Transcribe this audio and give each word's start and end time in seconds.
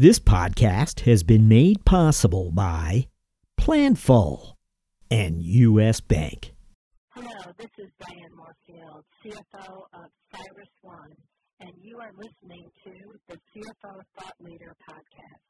This 0.00 0.20
podcast 0.20 1.00
has 1.00 1.24
been 1.24 1.48
made 1.48 1.84
possible 1.84 2.52
by 2.52 3.08
Planful 3.60 4.54
and 5.10 5.42
U.S. 5.42 6.00
Bank. 6.00 6.54
Hello, 7.08 7.52
this 7.58 7.66
is 7.78 7.90
Diane 8.06 8.30
Morefield, 8.30 9.02
CFO 9.24 9.86
of 9.92 10.08
Cyrus 10.32 10.68
One, 10.82 11.10
and 11.58 11.72
you 11.82 11.98
are 11.98 12.12
listening 12.16 12.70
to 12.84 12.92
the 13.26 13.34
CFO 13.34 14.00
Thought 14.16 14.34
Leader 14.38 14.76
podcast. 14.88 15.40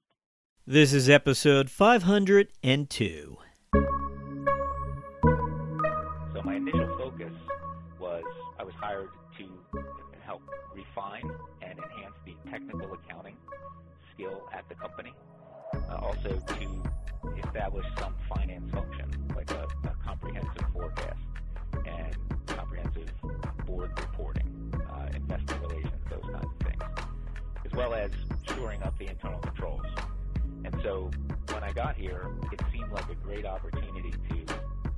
This 0.66 0.94
is 0.94 1.10
episode 1.10 1.68
502. 1.68 3.36
So 6.32 6.42
my 6.42 6.54
initial 6.54 6.96
focus 6.96 7.34
was 8.00 8.24
I 8.58 8.64
was 8.64 8.72
hired 8.80 9.10
to 9.40 9.44
help 10.24 10.40
refine 10.74 11.30
and 11.60 11.78
enhance 11.78 12.14
the 12.24 12.34
technical 12.50 12.94
accounting 12.94 13.36
skill 14.18 14.42
at 14.52 14.68
the 14.68 14.74
company. 14.74 15.12
Uh, 15.74 15.96
also 15.96 16.40
to 16.46 16.82
establish 17.46 17.86
some 17.98 18.14
finance 18.34 18.70
function, 18.72 19.06
like 19.36 19.50
a, 19.50 19.66
a 19.84 19.94
comprehensive 20.04 20.64
forecast 20.72 21.18
and 21.86 22.16
comprehensive 22.46 23.10
board 23.66 23.90
reporting, 24.00 24.72
uh, 24.90 25.08
investor 25.14 25.58
relations, 25.60 25.92
those 26.10 26.22
kinds 26.22 26.46
of 26.46 26.66
things, 26.66 26.82
as 27.64 27.72
well 27.72 27.94
as 27.94 28.10
shoring 28.48 28.82
up 28.82 28.96
the 28.98 29.06
internal 29.08 29.38
controls. 29.40 29.84
And 30.64 30.74
so 30.82 31.10
when 31.52 31.62
I 31.62 31.72
got 31.72 31.96
here, 31.96 32.30
it 32.50 32.60
seemed 32.72 32.90
like 32.90 33.08
a 33.10 33.14
great 33.14 33.46
opportunity 33.46 34.10
to 34.10 34.54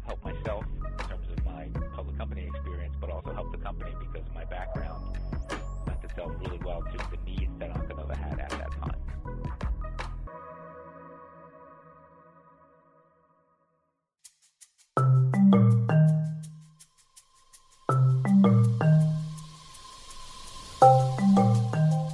help 0.07 0.25
myself 0.25 0.65
in 0.87 1.09
terms 1.09 1.27
of 1.37 1.45
my 1.45 1.69
public 1.95 2.17
company 2.17 2.47
experience, 2.47 2.95
but 3.01 3.11
also 3.11 3.35
help 3.35 3.51
the 3.53 3.59
company 3.59 3.93
because 4.01 4.27
my 4.35 4.45
background 4.45 5.19
lent 5.87 6.05
itself 6.05 6.33
really 6.41 6.61
well 6.65 6.83
to 6.83 6.99
the 7.11 7.19
needs 7.27 7.53
that 7.59 7.71
Onconova 7.73 8.00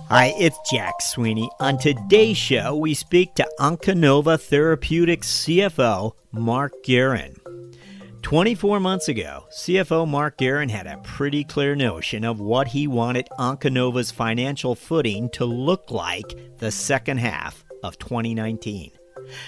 Hi, 0.08 0.32
it's 0.38 0.60
Jack 0.70 1.02
Sweeney. 1.02 1.50
On 1.58 1.76
today's 1.76 2.36
show, 2.36 2.76
we 2.76 2.94
speak 2.94 3.34
to 3.34 3.50
Onconova 3.58 4.40
Therapeutics 4.40 5.28
CFO 5.28 6.12
Mark 6.30 6.72
Guerin. 6.84 7.34
24 8.22 8.78
months 8.78 9.08
ago, 9.08 9.46
CFO 9.50 10.06
Mark 10.06 10.38
Guerin 10.38 10.68
had 10.68 10.86
a 10.86 10.98
pretty 10.98 11.42
clear 11.42 11.74
notion 11.74 12.22
of 12.22 12.38
what 12.38 12.68
he 12.68 12.86
wanted 12.86 13.28
Onconova's 13.36 14.12
financial 14.12 14.76
footing 14.76 15.28
to 15.30 15.44
look 15.44 15.90
like 15.90 16.38
the 16.58 16.70
second 16.70 17.18
half 17.18 17.64
of 17.82 17.98
2019. 17.98 18.92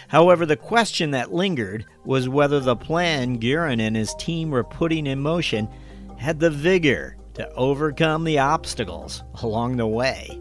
However, 0.08 0.44
the 0.44 0.56
question 0.56 1.12
that 1.12 1.32
lingered 1.32 1.86
was 2.04 2.28
whether 2.28 2.58
the 2.58 2.74
plan 2.74 3.34
Guerin 3.34 3.78
and 3.78 3.94
his 3.94 4.12
team 4.14 4.50
were 4.50 4.64
putting 4.64 5.06
in 5.06 5.20
motion 5.20 5.68
had 6.16 6.40
the 6.40 6.50
vigor 6.50 7.16
to 7.34 7.48
overcome 7.52 8.24
the 8.24 8.40
obstacles 8.40 9.22
along 9.40 9.76
the 9.76 9.86
way 9.86 10.36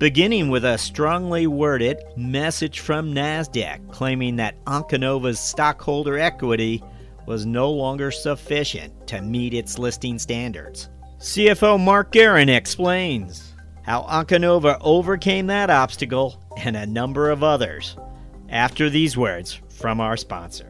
beginning 0.00 0.48
with 0.48 0.64
a 0.64 0.78
strongly 0.78 1.46
worded 1.46 2.02
message 2.16 2.80
from 2.80 3.12
NASDAQ 3.12 3.92
claiming 3.92 4.34
that 4.36 4.56
Onconova's 4.64 5.38
stockholder 5.38 6.18
equity 6.18 6.82
was 7.26 7.44
no 7.44 7.70
longer 7.70 8.10
sufficient 8.10 9.06
to 9.06 9.20
meet 9.20 9.52
its 9.52 9.78
listing 9.78 10.18
standards. 10.18 10.88
CFO 11.18 11.78
Mark 11.78 12.12
Guerin 12.12 12.48
explains 12.48 13.52
how 13.82 14.04
Onconova 14.04 14.78
overcame 14.80 15.46
that 15.48 15.68
obstacle 15.68 16.42
and 16.56 16.78
a 16.78 16.86
number 16.86 17.28
of 17.28 17.42
others 17.42 17.94
after 18.48 18.88
these 18.88 19.18
words 19.18 19.60
from 19.68 20.00
our 20.00 20.16
sponsor. 20.16 20.69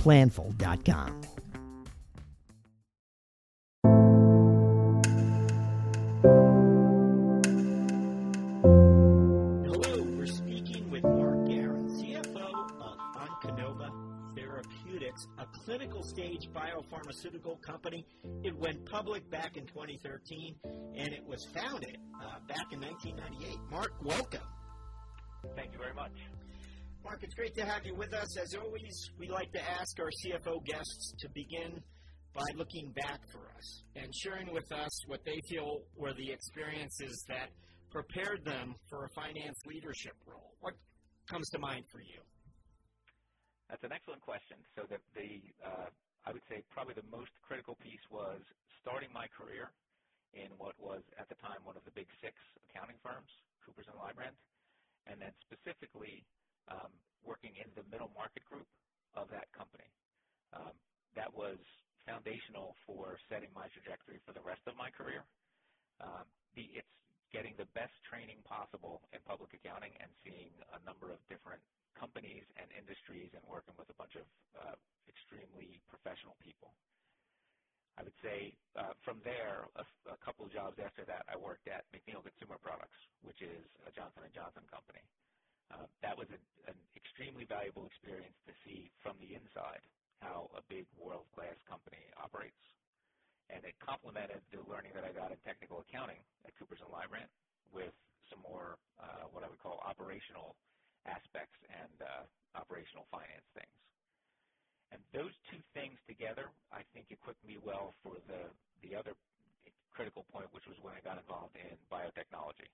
planful.com. 0.00 1.20
Hello, 9.62 10.02
we're 10.16 10.26
speaking 10.26 10.90
with 10.90 11.04
Mark 11.04 11.46
Guerin, 11.46 11.86
CFO 11.90 12.70
of 12.80 12.96
Onconova 13.14 13.90
Therapeutics, 14.34 15.26
a 15.38 15.44
clinical 15.44 16.02
stage 16.02 16.48
biopharmaceutical 16.50 17.60
company. 17.60 18.06
It 18.42 18.56
went 18.56 18.86
public 18.86 19.30
back 19.30 19.58
in 19.58 19.66
2013 19.66 20.56
and 20.96 21.08
it 21.12 21.24
was 21.26 21.44
founded 21.44 21.98
uh, 22.14 22.38
back 22.48 22.72
in 22.72 22.80
1998. 22.80 23.58
Mark, 23.70 23.92
welcome. 24.02 24.40
Thank 25.54 25.72
you 25.72 25.78
very 25.78 25.94
much. 25.94 26.12
Mark, 27.04 27.22
it's 27.22 27.34
great 27.34 27.54
to 27.56 27.64
have 27.64 27.86
you 27.86 27.94
with 27.94 28.12
us. 28.12 28.36
As 28.36 28.54
always, 28.54 29.10
we 29.18 29.28
like 29.28 29.50
to 29.52 29.62
ask 29.62 29.98
our 29.98 30.10
CFO 30.20 30.64
guests 30.64 31.14
to 31.18 31.28
begin 31.32 31.80
by 32.34 32.44
looking 32.54 32.92
back 32.92 33.20
for 33.32 33.48
us 33.56 33.82
and 33.96 34.14
sharing 34.14 34.52
with 34.52 34.70
us 34.70 34.92
what 35.06 35.24
they 35.24 35.40
feel 35.48 35.80
were 35.96 36.12
the 36.12 36.30
experiences 36.30 37.24
that 37.28 37.48
prepared 37.90 38.44
them 38.44 38.74
for 38.88 39.04
a 39.04 39.10
finance 39.16 39.58
leadership 39.66 40.12
role. 40.26 40.52
What 40.60 40.74
comes 41.28 41.48
to 41.50 41.58
mind 41.58 41.84
for 41.90 42.00
you? 42.00 42.20
That's 43.68 43.82
an 43.82 43.92
excellent 43.92 44.20
question. 44.20 44.58
So 44.76 44.84
the, 44.84 45.00
the 45.16 45.40
uh, 45.64 45.88
I 46.28 46.32
would 46.36 46.44
say 46.52 46.62
probably 46.68 46.94
the 46.94 47.08
most 47.10 47.32
critical 47.40 47.80
piece 47.80 48.04
was 48.12 48.44
starting 48.84 49.08
my 49.14 49.26
career 49.32 49.72
in 50.36 50.52
what 50.60 50.76
was 50.78 51.00
at 51.18 51.32
the 51.32 51.38
time 51.40 51.64
one 51.64 51.80
of 51.80 51.84
the 51.88 51.94
big 51.96 52.06
six 52.20 52.36
accounting 52.68 53.00
firms, 53.02 53.30
Coopers 53.64 53.88
and 53.88 53.96
Lybrand, 53.96 54.36
and 55.08 55.16
then 55.18 55.32
specifically 55.48 56.22
um, 56.70 56.90
working 57.26 57.52
in 57.58 57.68
the 57.76 57.84
middle 57.90 58.10
market 58.16 58.42
group 58.46 58.66
of 59.14 59.28
that 59.34 59.50
company. 59.52 59.86
Um, 60.54 60.74
that 61.18 61.30
was 61.34 61.58
foundational 62.06 62.74
for 62.86 63.18
setting 63.28 63.50
my 63.52 63.68
trajectory 63.74 64.18
for 64.24 64.32
the 64.32 64.42
rest 64.42 64.62
of 64.66 64.74
my 64.78 64.90
career. 64.90 65.26
Um, 66.00 66.24
the, 66.56 66.64
it's 66.74 66.94
getting 67.30 67.54
the 67.58 67.68
best 67.76 67.94
training 68.10 68.42
possible 68.42 69.02
in 69.14 69.22
public 69.22 69.54
accounting 69.54 69.94
and 70.02 70.10
seeing 70.26 70.50
a 70.74 70.80
number 70.82 71.14
of 71.14 71.22
different 71.30 71.62
companies 71.94 72.42
and 72.58 72.66
industries 72.74 73.30
and 73.36 73.42
working 73.46 73.74
with 73.78 73.86
a 73.90 73.96
bunch 74.00 74.16
of 74.18 74.26
uh, 74.58 74.74
extremely 75.06 75.78
professional 75.86 76.34
people. 76.42 76.74
I 77.98 78.02
would 78.02 78.16
say 78.24 78.56
uh, 78.80 78.96
from 79.04 79.20
there, 79.22 79.68
a, 79.76 79.84
a 80.08 80.18
couple 80.24 80.48
of 80.48 80.50
jobs 80.54 80.80
after 80.80 81.04
that, 81.04 81.28
I 81.28 81.36
worked 81.36 81.68
at 81.68 81.84
McNeil 81.92 82.24
Consumer 82.24 82.56
Products, 82.64 82.96
which 83.20 83.44
is 83.44 83.62
a 83.84 83.92
Johnson 83.92 84.24
& 84.30 84.32
Johnson 84.32 84.64
company. 84.72 85.04
Um, 85.72 85.88
that 86.02 86.18
was 86.18 86.28
an 86.68 86.76
extremely 86.96 87.46
valuable 87.46 87.86
experience 87.88 88.36
to 88.46 88.52
see 88.66 88.90
from 89.02 89.16
the 89.22 89.34
inside 89.34 89.80
how 90.20 90.50
a 90.56 90.62
big 90.68 90.86
world-class 90.98 91.56
company 91.68 92.00
operates. 92.20 92.60
and 93.50 93.64
It 93.64 93.74
complemented 93.80 94.42
the 94.52 94.62
learning 94.68 94.92
that 94.94 95.04
I 95.04 95.12
got 95.12 95.32
in 95.32 95.38
technical 95.46 95.80
accounting 95.80 96.20
at 96.46 96.54
Coopers 96.58 96.80
& 96.86 96.88
Lybrand 96.92 97.30
with 97.72 97.94
some 98.30 98.40
more, 98.42 98.78
uh, 99.00 99.28
what 99.32 99.44
I 99.44 99.48
would 99.50 99.60
call 99.60 99.78
operational 99.84 100.56
aspects 101.06 101.58
and 101.70 101.96
uh, 102.02 102.24
operational 102.58 103.06
finance 103.10 103.46
things. 103.54 103.76
And 104.92 105.00
Those 105.14 105.34
two 105.50 105.62
things 105.74 105.98
together, 106.06 106.50
I 106.72 106.82
think 106.94 107.10
equipped 107.10 107.42
me 107.44 107.58
well 107.62 107.94
for 108.02 108.18
the 108.28 108.50
the 108.82 108.94
other 108.96 109.14
critical 109.92 110.24
point, 110.32 110.52
which 110.54 110.66
was 110.68 110.78
when 110.82 110.94
I 110.94 111.00
got 111.02 111.18
involved 111.18 111.56
in 111.56 111.78
biotechnology. 111.90 112.70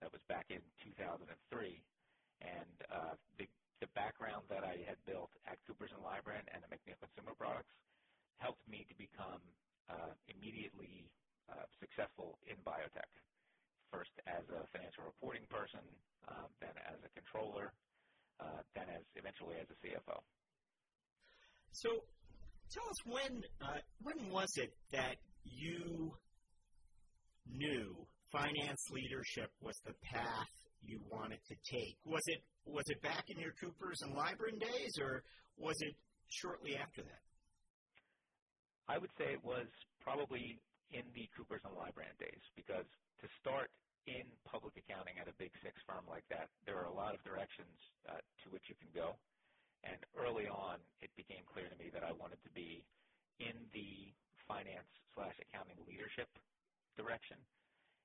That 0.00 0.12
was 0.12 0.22
back 0.28 0.46
in 0.50 0.60
2003 0.84 1.84
and 2.42 2.76
uh, 2.90 3.14
the 3.38 3.90
background 3.98 4.46
that 4.46 4.62
I 4.62 4.78
had 4.86 4.94
built 5.10 5.34
at 5.42 5.58
Coopers 5.66 5.90
& 5.98 5.98
Lybrand 6.06 6.46
and 6.54 6.62
at 6.62 6.70
McNeil 6.70 6.94
Consumer 7.02 7.34
Products 7.34 7.74
helped 8.38 8.62
me 8.70 8.86
to 8.86 8.94
become 8.94 9.42
uh, 9.90 10.14
immediately 10.30 11.10
uh, 11.50 11.66
successful 11.82 12.38
in 12.46 12.54
biotech, 12.62 13.10
first 13.90 14.14
as 14.30 14.46
a 14.54 14.62
financial 14.70 15.02
reporting 15.02 15.42
person, 15.50 15.82
um, 16.30 16.46
then 16.62 16.70
as 16.86 17.02
a 17.02 17.10
controller, 17.10 17.74
then 18.78 18.86
as 18.86 19.02
eventually 19.18 19.58
as 19.58 19.66
a 19.66 19.78
CFO. 19.82 20.18
So, 21.74 22.06
Tell 22.72 22.88
us 22.88 23.04
when 23.04 23.44
when 24.00 24.30
was 24.30 24.56
it 24.56 24.72
that 24.92 25.16
you 25.44 26.14
knew 27.46 27.94
finance 28.30 28.88
leadership 28.90 29.50
was 29.60 29.76
the 29.84 29.92
path 30.02 30.48
you 30.84 31.00
wanted 31.10 31.40
to 31.48 31.56
take? 31.66 31.96
Was 32.04 32.22
it 32.26 32.42
was 32.66 32.84
it 32.88 33.02
back 33.02 33.24
in 33.28 33.38
your 33.38 33.52
Coopers 33.58 33.98
and 34.02 34.14
Lybrand 34.14 34.60
days, 34.60 34.94
or 35.00 35.22
was 35.58 35.76
it 35.80 35.94
shortly 36.28 36.76
after 36.76 37.02
that? 37.02 37.22
I 38.88 38.98
would 38.98 39.10
say 39.18 39.32
it 39.32 39.44
was 39.44 39.66
probably 40.02 40.58
in 40.90 41.06
the 41.14 41.26
Coopers 41.36 41.62
and 41.64 41.74
Lybrand 41.74 42.18
days 42.18 42.44
because 42.54 42.86
to 43.22 43.26
start 43.40 43.70
in 44.10 44.26
public 44.42 44.74
accounting 44.74 45.14
at 45.22 45.30
a 45.30 45.34
big 45.38 45.54
six 45.62 45.78
firm 45.86 46.02
like 46.10 46.26
that, 46.26 46.50
there 46.66 46.74
are 46.74 46.90
a 46.90 46.96
lot 46.96 47.14
of 47.14 47.22
directions 47.22 47.74
uh, 48.10 48.18
to 48.42 48.46
which 48.50 48.66
you 48.66 48.74
can 48.82 48.90
go. 48.90 49.14
And 49.86 49.98
early 50.18 50.46
on, 50.46 50.78
it 51.02 51.10
became 51.14 51.42
clear 51.46 51.66
to 51.66 51.76
me 51.78 51.90
that 51.94 52.02
I 52.02 52.14
wanted 52.14 52.38
to 52.42 52.52
be 52.54 52.82
in 53.38 53.54
the 53.74 54.10
finance 54.46 54.90
slash 55.14 55.34
accounting 55.38 55.78
leadership 55.86 56.30
direction. 56.98 57.38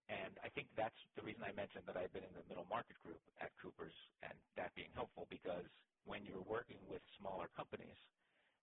And 0.08 0.40
I 0.44 0.50
think 0.56 0.72
that's 0.80 0.98
the 1.20 1.24
reason 1.24 1.44
I 1.44 1.52
mentioned 1.52 1.84
that 1.88 2.00
I've 2.00 2.12
been 2.16 2.24
in 2.24 2.36
the 2.36 2.48
middle 2.48 2.68
market 2.72 2.96
group 3.04 3.20
at 3.44 3.52
Coopers 3.60 3.96
and 4.24 4.36
that 4.56 4.72
being 4.76 4.92
helpful 4.96 5.28
because 5.28 5.68
when 6.08 6.24
you're 6.24 6.44
working 6.48 6.80
with 6.88 7.04
smaller 7.20 7.52
companies, 7.56 8.00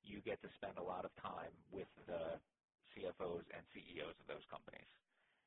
you 0.04 0.24
get 0.24 0.40
to 0.40 0.50
spend 0.56 0.80
a 0.80 0.84
lot 0.84 1.04
of 1.04 1.12
time 1.20 1.52
with 1.72 1.88
the 2.08 2.40
CFOs 2.96 3.44
and 3.52 3.60
CEOs 3.76 4.16
of 4.20 4.26
those 4.28 4.44
companies. 4.48 4.88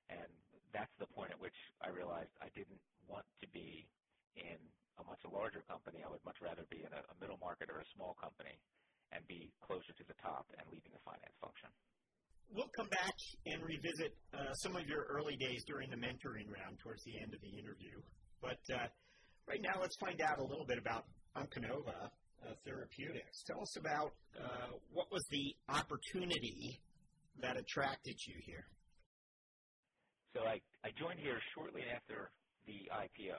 And 0.09 0.29
that's 0.73 0.93
the 1.01 1.09
point 1.09 1.33
at 1.33 1.39
which 1.41 1.57
I 1.81 1.89
realized 1.89 2.33
I 2.41 2.49
didn't 2.53 2.81
want 3.09 3.25
to 3.41 3.47
be 3.49 3.89
in 4.37 4.59
a 5.01 5.03
much 5.05 5.21
larger 5.25 5.61
company. 5.65 6.01
I 6.05 6.09
would 6.09 6.23
much 6.25 6.37
rather 6.41 6.65
be 6.69 6.85
in 6.85 6.91
a, 6.93 7.01
middle 7.21 7.41
market 7.41 7.69
or 7.73 7.81
a 7.81 7.89
small 7.97 8.13
company 8.21 8.57
and 9.13 9.25
be 9.25 9.53
closer 9.63 9.93
to 9.97 10.05
the 10.05 10.17
top 10.21 10.45
and 10.57 10.65
leading 10.69 10.93
the 10.93 11.01
finance 11.05 11.33
function. 11.41 11.69
We'll 12.53 12.71
come 12.75 12.87
back 12.89 13.13
and 13.45 13.61
revisit 13.61 14.15
uh, 14.33 14.53
some 14.63 14.75
of 14.75 14.87
your 14.87 15.03
early 15.09 15.35
days 15.35 15.63
during 15.67 15.89
the 15.89 15.97
mentoring 15.97 16.47
round 16.47 16.79
towards 16.79 17.03
the 17.03 17.19
end 17.19 17.33
of 17.33 17.41
the 17.41 17.53
interview. 17.59 17.99
But 18.41 18.61
uh, 18.73 18.87
right 19.47 19.61
now, 19.61 19.79
let's 19.81 19.95
find 19.97 20.21
out 20.21 20.39
a 20.39 20.43
little 20.43 20.65
bit 20.65 20.77
about 20.77 21.05
Onconova 21.35 22.09
uh, 22.09 22.53
Therapeutics. 22.65 23.43
Tell 23.45 23.61
us 23.61 23.75
about 23.77 24.13
uh, 24.39 24.73
what 24.93 25.11
was 25.11 25.23
the 25.29 25.55
opportunity 25.69 26.79
that 27.41 27.57
attracted 27.57 28.15
you 28.25 28.35
here. 28.45 28.65
So 30.33 30.45
I, 30.45 30.61
I 30.85 30.89
joined 30.97 31.19
here 31.19 31.37
shortly 31.53 31.83
after 31.93 32.31
the 32.65 32.89
IPO. 32.93 33.37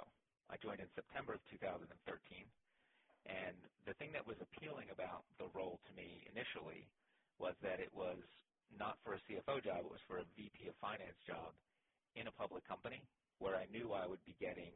I 0.51 0.57
joined 0.63 0.81
in 0.81 0.91
September 0.95 1.35
of 1.35 1.41
2013. 1.51 1.87
And 3.29 3.57
the 3.85 3.95
thing 4.01 4.11
that 4.13 4.25
was 4.27 4.37
appealing 4.41 4.89
about 4.93 5.25
the 5.37 5.49
role 5.53 5.81
to 5.85 5.93
me 5.93 6.25
initially 6.33 6.89
was 7.39 7.55
that 7.63 7.79
it 7.79 7.93
was 7.93 8.19
not 8.71 8.99
for 9.05 9.15
a 9.15 9.21
CFO 9.29 9.63
job, 9.65 9.85
it 9.87 9.91
was 9.91 10.01
for 10.07 10.19
a 10.19 10.27
VP 10.37 10.69
of 10.69 10.77
finance 10.81 11.17
job 11.27 11.55
in 12.15 12.27
a 12.29 12.33
public 12.33 12.65
company 12.67 13.09
where 13.39 13.57
I 13.57 13.67
knew 13.67 13.93
I 13.93 14.07
would 14.07 14.25
be 14.25 14.37
getting 14.41 14.75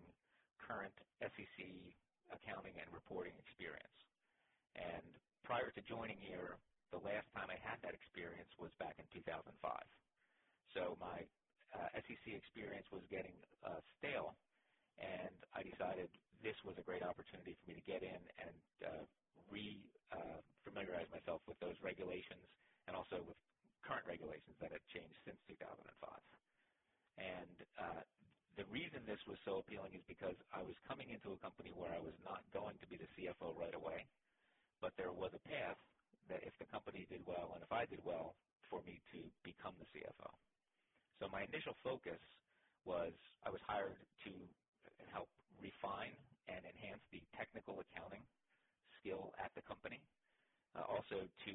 current 0.59 0.95
SEC 1.21 1.59
accounting 2.33 2.75
and 2.79 2.89
reporting 2.95 3.35
experience. 3.39 3.99
And 4.75 5.19
prior 5.45 5.71
to 5.73 5.83
joining 5.83 6.19
here, 6.21 6.59
the 6.93 6.99
last 7.03 7.27
time 7.35 7.51
I 7.51 7.59
had 7.59 7.81
that 7.83 7.95
experience 7.95 8.51
was 8.59 8.71
back 8.79 8.97
in 8.99 9.07
2005. 9.13 9.53
So 10.75 10.97
my 11.01 11.27
uh, 11.75 11.89
SEC 12.07 12.27
experience 12.33 12.87
was 12.93 13.03
getting 13.11 13.37
uh, 13.65 13.81
stale, 13.99 14.37
and 14.99 15.37
I 15.53 15.63
decided 15.65 16.11
this 16.43 16.57
was 16.65 16.77
a 16.79 16.85
great 16.85 17.03
opportunity 17.03 17.57
for 17.61 17.71
me 17.71 17.75
to 17.81 17.87
get 17.87 18.03
in 18.03 18.23
and 18.39 18.63
uh, 18.85 19.05
re-familiarize 19.51 21.09
uh, 21.11 21.17
myself 21.17 21.43
with 21.49 21.59
those 21.61 21.77
regulations 21.83 22.45
and 22.89 22.97
also 22.97 23.23
with 23.25 23.39
regulations 24.13 24.57
that 24.61 24.69
had 24.69 24.85
changed 24.93 25.17
since 25.25 25.41
2005. 25.49 25.81
And 27.17 27.57
uh, 27.81 28.03
the 28.61 28.69
reason 28.69 29.01
this 29.09 29.21
was 29.25 29.41
so 29.49 29.65
appealing 29.65 29.97
is 29.97 30.05
because 30.05 30.37
I 30.53 30.61
was 30.61 30.77
coming 30.85 31.09
into 31.09 31.33
a 31.33 31.39
company 31.41 31.73
where 31.73 31.89
I 31.89 32.03
was 32.05 32.17
not 32.21 32.45
going 32.53 32.77
to 32.85 32.87
be 32.93 33.01
the 33.01 33.09
CFO 33.17 33.57
right 33.57 33.73
away, 33.73 34.05
but 34.85 34.93
there 35.01 35.13
was 35.13 35.33
a 35.33 35.43
path 35.49 35.81
that 36.29 36.45
if 36.45 36.53
the 36.61 36.69
company 36.69 37.09
did 37.09 37.25
well 37.25 37.57
and 37.57 37.65
if 37.65 37.73
I 37.73 37.89
did 37.89 38.05
well, 38.05 38.37
for 38.69 38.81
me 38.89 39.01
to 39.13 39.21
become 39.45 39.77
the 39.77 39.89
CFO. 39.93 40.33
So 41.21 41.29
my 41.29 41.45
initial 41.45 41.77
focus 41.85 42.21
was 42.89 43.13
I 43.45 43.53
was 43.53 43.61
hired 43.69 44.01
to 44.25 44.33
help 45.13 45.29
refine 45.61 46.17
and 46.49 46.65
enhance 46.65 47.05
the 47.13 47.21
technical 47.37 47.79
accounting 47.85 48.25
skill 49.01 49.37
at 49.37 49.53
the 49.53 49.63
company, 49.69 50.01
uh, 50.73 50.89
also 50.89 51.29
to 51.29 51.53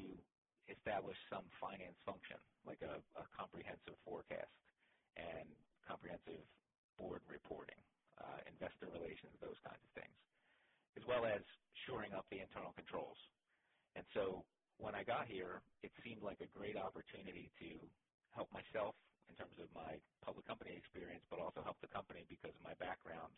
establish 0.70 1.18
some 1.32 1.48
finance 1.62 1.98
function, 2.06 2.40
like 2.68 2.82
a, 2.84 3.00
a 3.20 3.26
comprehensive 3.36 3.98
forecast 4.06 4.52
and 5.18 5.50
comprehensive 5.88 6.44
board 7.00 7.24
reporting, 7.28 7.80
uh, 8.22 8.40
investor 8.48 8.88
relations, 8.92 9.34
those 9.42 9.58
kinds 9.66 9.82
of 9.84 9.92
things, 9.96 10.18
as 11.00 11.04
well 11.08 11.26
as 11.26 11.42
shoring 11.88 12.14
up 12.14 12.26
the 12.32 12.40
internal 12.42 12.74
controls. 12.76 13.18
And 13.96 14.06
so 14.14 14.46
when 14.78 14.96
I 14.96 15.04
got 15.04 15.28
here, 15.28 15.64
it 15.84 15.92
seemed 16.04 16.24
like 16.24 16.42
a 16.42 16.50
great 16.52 16.78
opportunity 16.78 17.52
to 17.64 17.70
help 18.36 18.52
myself 18.54 18.96
in 19.30 19.36
terms 19.36 19.58
of 19.60 19.70
my 19.74 20.00
public 20.24 20.46
company 20.48 20.76
experience, 20.78 21.24
but 21.30 21.40
also 21.40 21.64
help 21.64 21.78
the 21.82 21.92
company 21.92 22.26
because 22.30 22.54
my 22.64 22.74
background 22.80 23.34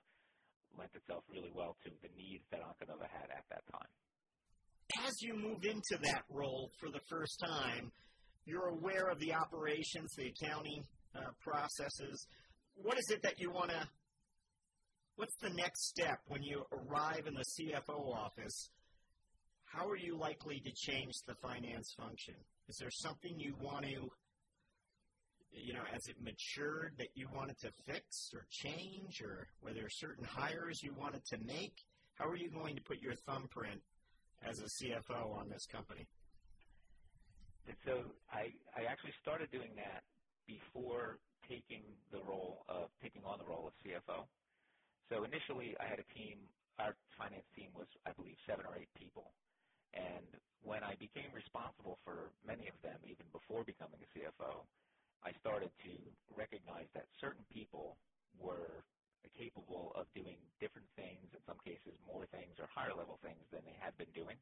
lent 0.77 0.93
itself 0.95 1.23
really 1.29 1.51
well 1.55 1.77
to 1.85 1.89
the 2.03 2.11
needs 2.17 2.43
that 2.51 2.61
Onconova 2.61 3.07
had 3.09 3.29
at 3.31 3.45
that 3.49 3.63
time 3.71 3.89
as 5.09 5.21
you 5.21 5.33
move 5.33 5.65
into 5.65 5.97
that 6.03 6.23
role 6.29 6.69
for 6.79 6.89
the 6.91 6.99
first 7.09 7.39
time, 7.39 7.91
you're 8.45 8.67
aware 8.67 9.09
of 9.09 9.19
the 9.19 9.33
operations, 9.33 10.13
the 10.15 10.27
accounting 10.27 10.83
uh, 11.15 11.31
processes. 11.41 12.27
What 12.75 12.97
is 12.99 13.09
it 13.09 13.23
that 13.23 13.39
you 13.39 13.49
want 13.49 13.71
to? 13.71 13.87
What's 15.15 15.35
the 15.41 15.49
next 15.49 15.89
step 15.89 16.19
when 16.27 16.43
you 16.43 16.63
arrive 16.71 17.25
in 17.25 17.33
the 17.33 17.43
CFO 17.43 18.13
office? 18.15 18.69
How 19.65 19.87
are 19.87 19.97
you 19.97 20.17
likely 20.17 20.61
to 20.63 20.71
change 20.71 21.13
the 21.27 21.35
finance 21.41 21.93
function? 21.97 22.35
Is 22.67 22.77
there 22.79 22.91
something 22.91 23.33
you 23.37 23.55
want 23.59 23.85
to, 23.85 24.09
you 25.51 25.73
know, 25.73 25.83
as 25.93 26.01
it 26.07 26.17
matured 26.21 26.93
that 26.99 27.09
you 27.15 27.27
wanted 27.33 27.57
to 27.61 27.71
fix 27.85 28.29
or 28.33 28.45
change, 28.51 29.21
or 29.23 29.47
were 29.63 29.73
there 29.73 29.89
certain 29.89 30.25
hires 30.25 30.81
you 30.83 30.93
wanted 30.97 31.25
to 31.31 31.37
make? 31.39 31.73
How 32.13 32.27
are 32.27 32.37
you 32.37 32.51
going 32.51 32.75
to 32.75 32.81
put 32.81 33.01
your 33.01 33.15
thumbprint 33.27 33.81
as 34.47 34.59
a 34.59 34.69
CFO 34.79 35.35
on 35.37 35.49
this 35.49 35.65
company? 35.71 36.07
And 37.67 37.77
so 37.85 38.01
I, 38.31 38.49
I 38.73 38.89
actually 38.89 39.13
started 39.21 39.51
doing 39.51 39.69
that 39.77 40.01
before 40.47 41.21
taking 41.45 41.85
the 42.09 42.21
role 42.25 42.65
of 42.69 42.89
taking 43.01 43.21
on 43.25 43.37
the 43.37 43.45
role 43.45 43.69
of 43.69 43.73
CFO. 43.85 44.25
So 45.09 45.25
initially, 45.25 45.77
I 45.81 45.85
had 45.89 46.01
a 46.01 46.07
team. 46.13 46.37
Our 46.77 46.95
finance 47.17 47.45
team 47.57 47.69
was, 47.75 47.89
I 48.05 48.13
believe, 48.13 48.37
seven 48.47 48.65
or 48.65 48.77
eight 48.77 48.89
people. 48.97 49.33
And 49.93 50.25
when 50.61 50.85
I 50.85 50.93
became 51.01 51.33
responsible 51.33 51.97
for 52.05 52.29
many 52.45 52.69
of 52.69 52.77
them, 52.85 52.97
even 53.05 53.25
before 53.33 53.65
becoming 53.65 53.99
a 54.01 54.09
CFO, 54.13 54.65
I 55.25 55.33
started 55.41 55.73
to 55.83 55.93
recognize 56.37 56.87
that 56.93 57.09
certain 57.19 57.43
people 57.51 57.97
were 58.37 58.85
capable 59.35 59.91
of 59.99 60.07
doing 60.15 60.39
different 60.63 60.87
things, 60.95 61.27
in 61.35 61.41
some 61.43 61.59
cases 61.67 61.91
more 62.07 62.23
things 62.31 62.55
or 62.59 62.71
higher 62.71 62.95
level 62.95 63.19
things 63.19 63.43
than 63.51 63.59
they 63.67 63.75
had 63.75 63.91
been 63.99 64.11
doing. 64.15 64.39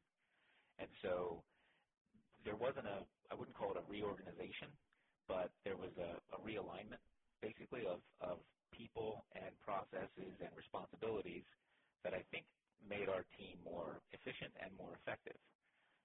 And 0.78 0.88
so 1.02 1.42
there 2.46 2.54
wasn't 2.54 2.86
a, 2.86 3.02
I 3.30 3.34
wouldn't 3.34 3.58
call 3.58 3.74
it 3.74 3.80
a 3.82 3.86
reorganization, 3.90 4.70
but 5.26 5.50
there 5.66 5.76
was 5.76 5.90
a, 5.98 6.18
a 6.34 6.38
realignment 6.46 7.02
basically 7.42 7.86
of, 7.90 7.98
of 8.22 8.38
people 8.70 9.26
and 9.34 9.50
processes 9.62 10.34
and 10.38 10.50
responsibilities 10.54 11.42
that 12.06 12.14
I 12.14 12.22
think 12.30 12.46
made 12.86 13.10
our 13.10 13.26
team 13.34 13.58
more 13.66 13.98
efficient 14.14 14.54
and 14.62 14.70
more 14.78 14.94
effective. 15.02 15.38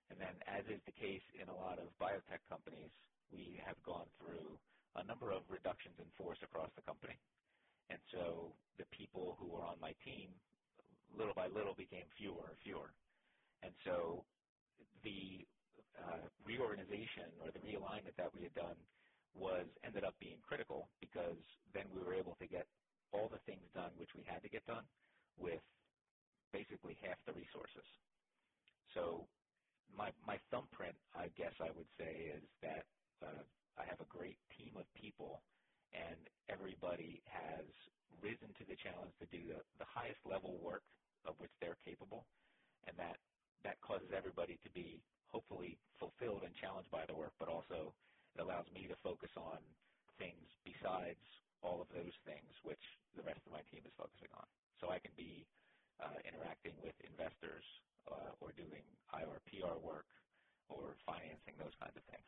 And 0.10 0.18
then 0.18 0.34
as 0.50 0.66
is 0.70 0.82
the 0.86 0.96
case 0.98 1.24
in 1.38 1.50
a 1.50 1.56
lot 1.56 1.78
of 1.78 1.90
biotech 2.02 2.42
companies, 2.50 2.90
we 3.32 3.62
have 3.66 3.78
gone 3.86 4.10
through 4.22 4.58
a 4.98 5.04
number 5.06 5.34
of 5.34 5.42
reductions 5.50 5.98
in 5.98 6.06
force 6.18 6.38
across 6.46 6.70
the 6.78 6.86
company. 6.86 7.18
And 7.90 8.00
so 8.12 8.56
the 8.78 8.86
people 8.92 9.38
who 9.40 9.48
were 9.48 9.64
on 9.64 9.80
my 9.82 9.94
team, 10.06 10.32
little 11.18 11.34
by 11.36 11.48
little, 11.48 11.76
became 11.76 12.06
fewer 12.18 12.50
and 12.50 12.58
fewer. 12.64 12.94
And 13.64 13.74
so 13.86 14.26
the 15.04 15.48
uh, 15.98 16.26
reorganization 16.46 17.34
or 17.42 17.52
the 17.52 17.60
realignment 17.62 18.16
that 18.18 18.34
we 18.34 18.44
had 18.44 18.54
done 18.56 18.78
was 19.36 19.68
ended 19.84 20.04
up 20.04 20.16
being 20.20 20.40
critical 20.42 20.90
because 21.02 21.40
then 21.74 21.86
we 21.94 22.02
were 22.02 22.14
able 22.14 22.36
to 22.40 22.48
get 22.48 22.68
all 23.14 23.30
the 23.30 23.42
things 23.46 23.66
done 23.74 23.92
which 23.98 24.10
we 24.16 24.24
had 24.26 24.42
to 24.44 24.50
get 24.50 24.66
done 24.66 24.86
with 25.38 25.62
basically 26.54 26.98
half 27.02 27.18
the 27.26 27.34
resources. 27.34 27.86
So 28.94 29.28
my 29.96 30.12
my 30.26 30.40
thumbprint, 30.52 30.96
I 31.16 31.30
guess 31.38 31.54
I 31.62 31.72
would 31.76 31.90
say, 31.98 32.14
is 32.38 32.44
that 32.62 32.86
uh, 33.22 33.44
I 33.78 33.86
have 33.86 34.02
a 34.02 34.10
great 34.10 34.38
team 34.58 34.74
of 34.78 34.86
people 34.96 35.44
and 35.94 36.20
everybody 36.50 37.22
has 37.30 37.66
risen 38.22 38.50
to 38.58 38.66
the 38.66 38.78
challenge 38.78 39.14
to 39.22 39.28
do 39.30 39.42
the, 39.48 39.60
the 39.80 39.88
highest 39.88 40.20
level 40.26 40.58
work 40.60 40.84
of 41.24 41.38
which 41.40 41.54
they're 41.62 41.80
capable, 41.86 42.26
and 42.86 42.96
that 43.00 43.18
that 43.64 43.80
causes 43.80 44.12
everybody 44.12 44.60
to 44.60 44.70
be 44.76 45.00
hopefully 45.32 45.80
fulfilled 45.98 46.44
and 46.44 46.52
challenged 46.60 46.92
by 46.92 47.08
the 47.08 47.16
work, 47.16 47.32
but 47.40 47.48
also 47.48 47.96
it 48.36 48.44
allows 48.44 48.68
me 48.76 48.86
to 48.92 48.98
focus 49.00 49.32
on 49.40 49.58
things 50.20 50.46
besides 50.68 51.24
all 51.64 51.80
of 51.80 51.88
those 51.96 52.14
things 52.28 52.52
which 52.68 52.84
the 53.16 53.24
rest 53.24 53.40
of 53.48 53.56
my 53.56 53.64
team 53.72 53.82
is 53.88 53.96
focusing 53.96 54.30
on. 54.36 54.46
So 54.84 54.92
I 54.92 55.00
can 55.00 55.16
be 55.16 55.48
uh, 56.04 56.20
interacting 56.28 56.76
with 56.84 56.94
investors 57.08 57.64
uh, 58.12 58.36
or 58.44 58.52
doing 58.60 58.84
IR 59.16 59.40
PR 59.48 59.80
work 59.80 60.10
or 60.68 61.00
financing 61.08 61.56
those 61.56 61.74
kinds 61.80 61.96
of 61.96 62.04
things. 62.12 62.28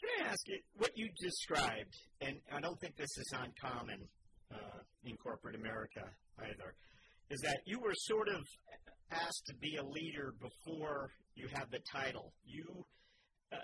Can 0.00 0.26
I 0.26 0.30
ask 0.30 0.46
you 0.46 0.58
what 0.76 0.90
you 0.94 1.08
described, 1.20 1.94
and 2.20 2.36
I 2.54 2.60
don't 2.60 2.78
think 2.80 2.96
this 2.96 3.18
is 3.18 3.34
uncommon 3.34 4.06
uh, 4.52 4.78
in 5.04 5.16
corporate 5.16 5.56
America 5.56 6.04
either, 6.38 6.74
is 7.30 7.40
that 7.40 7.58
you 7.66 7.80
were 7.80 7.94
sort 7.94 8.28
of 8.28 8.42
asked 9.10 9.44
to 9.46 9.54
be 9.56 9.76
a 9.76 9.84
leader 9.84 10.34
before 10.40 11.10
you 11.34 11.48
had 11.52 11.66
the 11.70 11.80
title. 11.92 12.32
You 12.44 12.84
uh, 13.52 13.56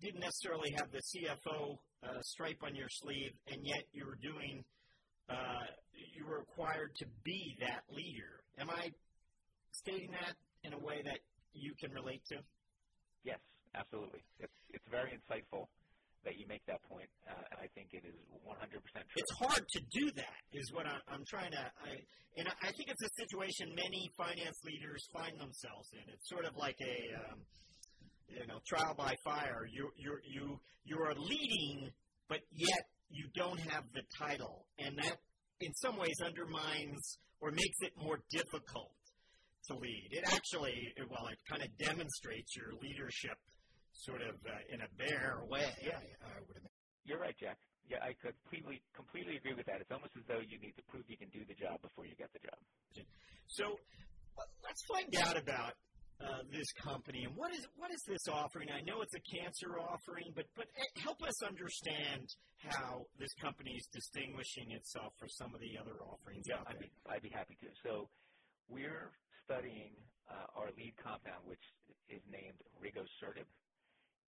didn't 0.00 0.20
necessarily 0.20 0.70
have 0.76 0.90
the 0.92 1.00
CFO 1.00 1.76
uh, 2.04 2.20
stripe 2.22 2.62
on 2.64 2.74
your 2.74 2.88
sleeve, 2.88 3.32
and 3.48 3.60
yet 3.62 3.84
you 3.92 4.06
were 4.06 4.18
doing, 4.22 4.64
uh, 5.28 5.66
you 5.92 6.24
were 6.26 6.38
required 6.38 6.94
to 6.96 7.06
be 7.22 7.56
that 7.60 7.82
leader. 7.90 8.40
Am 8.58 8.70
I 8.70 8.88
stating 9.72 10.10
that 10.12 10.34
in 10.64 10.72
a 10.72 10.78
way 10.78 11.02
that 11.04 11.18
you 11.52 11.74
can 11.78 11.92
relate 11.92 12.22
to? 12.30 12.38
Yes, 13.24 13.38
absolutely. 13.74 14.20
It's, 14.40 14.54
it's 14.70 14.88
very 14.90 15.10
insightful 15.10 15.66
that 16.24 16.38
you 16.38 16.46
make 16.46 16.64
that 16.66 16.82
point, 16.88 17.08
uh, 17.26 17.34
and 17.50 17.58
I 17.60 17.68
think 17.74 17.90
it 17.92 18.04
is 18.06 18.14
100% 18.46 18.54
true. 18.70 19.16
It's 19.16 19.34
hard 19.38 19.64
to 19.66 19.80
do 19.90 20.10
that, 20.16 20.40
is 20.52 20.70
what 20.72 20.86
I, 20.86 20.98
I'm 21.10 21.24
trying 21.28 21.50
to. 21.52 21.58
I, 21.58 21.98
and 22.36 22.48
I 22.48 22.70
think 22.72 22.88
it's 22.88 23.02
a 23.02 23.12
situation 23.18 23.74
many 23.74 24.10
finance 24.16 24.58
leaders 24.64 25.02
find 25.12 25.34
themselves 25.38 25.90
in. 25.92 26.04
It's 26.12 26.28
sort 26.28 26.46
of 26.46 26.56
like 26.56 26.76
a, 26.80 26.96
um, 27.26 27.38
you 28.28 28.46
know, 28.46 28.60
trial 28.66 28.94
by 28.96 29.14
fire. 29.24 29.66
You 29.70 29.90
you 29.96 30.16
you 30.24 30.44
you 30.84 30.96
are 30.98 31.14
leading, 31.14 31.90
but 32.28 32.40
yet 32.50 32.84
you 33.10 33.26
don't 33.34 33.60
have 33.60 33.84
the 33.94 34.02
title, 34.16 34.66
and 34.78 34.96
that 35.02 35.18
in 35.60 35.74
some 35.74 35.96
ways 35.98 36.16
undermines 36.24 37.18
or 37.40 37.50
makes 37.50 37.78
it 37.82 37.92
more 37.98 38.18
difficult 38.30 38.94
to 39.68 39.74
lead. 39.74 40.08
It 40.10 40.24
actually, 40.32 40.74
well, 41.10 41.26
it 41.30 41.38
kind 41.48 41.62
of 41.62 41.68
demonstrates 41.78 42.56
your 42.56 42.72
leadership 42.80 43.38
sort 43.92 44.22
of 44.24 44.36
uh, 44.44 44.74
in 44.74 44.80
a 44.80 44.90
bare 44.96 45.44
way. 45.48 45.68
Yeah, 45.84 46.00
I, 46.00 46.40
would 46.48 46.56
imagine. 46.56 46.76
You're 47.04 47.20
right, 47.20 47.36
Jack. 47.36 47.58
Yeah, 47.88 48.00
I 48.00 48.14
completely 48.16 48.80
completely 48.94 49.36
agree 49.36 49.54
with 49.54 49.66
that. 49.66 49.82
It's 49.82 49.92
almost 49.92 50.16
as 50.16 50.24
though 50.24 50.40
you 50.40 50.56
need 50.62 50.74
to 50.78 50.84
prove 50.88 51.04
you 51.08 51.18
can 51.18 51.28
do 51.28 51.44
the 51.44 51.56
job 51.58 51.82
before 51.82 52.06
you 52.06 52.16
get 52.16 52.32
the 52.32 52.40
job. 52.40 52.58
So 53.50 53.76
uh, 54.38 54.48
let's 54.64 54.82
find 54.88 55.10
out 55.20 55.36
about 55.36 55.74
uh, 56.22 56.46
this 56.54 56.70
company 56.78 57.26
and 57.26 57.34
what 57.34 57.50
is 57.50 57.66
what 57.76 57.90
is 57.90 58.00
this 58.06 58.30
offering? 58.30 58.70
I 58.70 58.80
know 58.86 59.02
it's 59.02 59.14
a 59.18 59.24
cancer 59.26 59.76
offering, 59.76 60.30
but 60.32 60.46
but 60.56 60.70
eh, 60.78 61.02
help 61.02 61.20
us 61.26 61.34
understand 61.42 62.30
how 62.62 63.02
this 63.18 63.34
company 63.42 63.74
is 63.74 63.86
distinguishing 63.90 64.70
itself 64.70 65.12
from 65.18 65.28
some 65.34 65.50
of 65.50 65.60
the 65.60 65.74
other 65.74 65.98
offerings. 66.06 66.46
Yeah, 66.46 66.62
I'd 66.62 66.78
be, 66.78 66.90
I'd 67.10 67.26
be 67.26 67.34
happy 67.34 67.58
to. 67.66 67.68
So 67.82 68.06
we're 68.70 69.10
studying 69.42 69.98
uh, 70.30 70.46
our 70.54 70.70
lead 70.78 70.94
compound, 71.02 71.42
which 71.44 71.62
is 72.08 72.22
named 72.30 72.62
rigosertib 72.78 73.50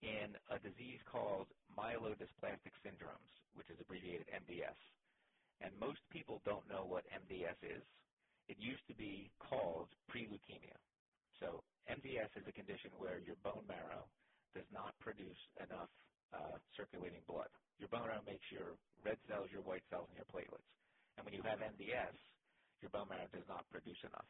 in 0.02 0.36
a 0.50 0.58
disease 0.58 1.00
called 1.10 1.48
myelodysplastic 1.76 2.74
syndromes, 2.84 3.30
which 3.54 3.70
is 3.70 3.78
abbreviated 3.80 4.26
MDS. 4.28 4.78
And 5.60 5.72
most 5.78 6.00
people 6.10 6.42
don't 6.44 6.66
know 6.68 6.84
what 6.84 7.04
MDS 7.08 7.58
is. 7.62 7.84
It 8.48 8.58
used 8.58 8.84
to 8.88 8.94
be 8.94 9.32
called 9.38 9.88
pre-leukemia. 10.08 10.76
So 11.40 11.64
MDS 11.88 12.30
is 12.36 12.44
a 12.48 12.52
condition 12.52 12.90
where 12.98 13.18
your 13.20 13.36
bone 13.42 13.64
marrow 13.66 14.10
does 14.54 14.68
not 14.72 14.98
produce 15.00 15.38
enough 15.60 15.90
uh, 16.32 16.58
circulating 16.76 17.22
blood. 17.26 17.48
Your 17.78 17.88
bone 17.88 18.06
marrow 18.06 18.22
makes 18.26 18.44
your 18.52 18.76
red 19.04 19.18
cells, 19.28 19.48
your 19.52 19.62
white 19.62 19.84
cells, 19.90 20.08
and 20.10 20.18
your 20.18 20.28
platelets. 20.28 20.68
And 21.16 21.24
when 21.24 21.34
you 21.34 21.42
have 21.42 21.60
MDS, 21.60 22.16
your 22.82 22.90
bone 22.90 23.08
marrow 23.08 23.28
does 23.32 23.46
not 23.48 23.68
produce 23.70 23.98
enough. 24.04 24.28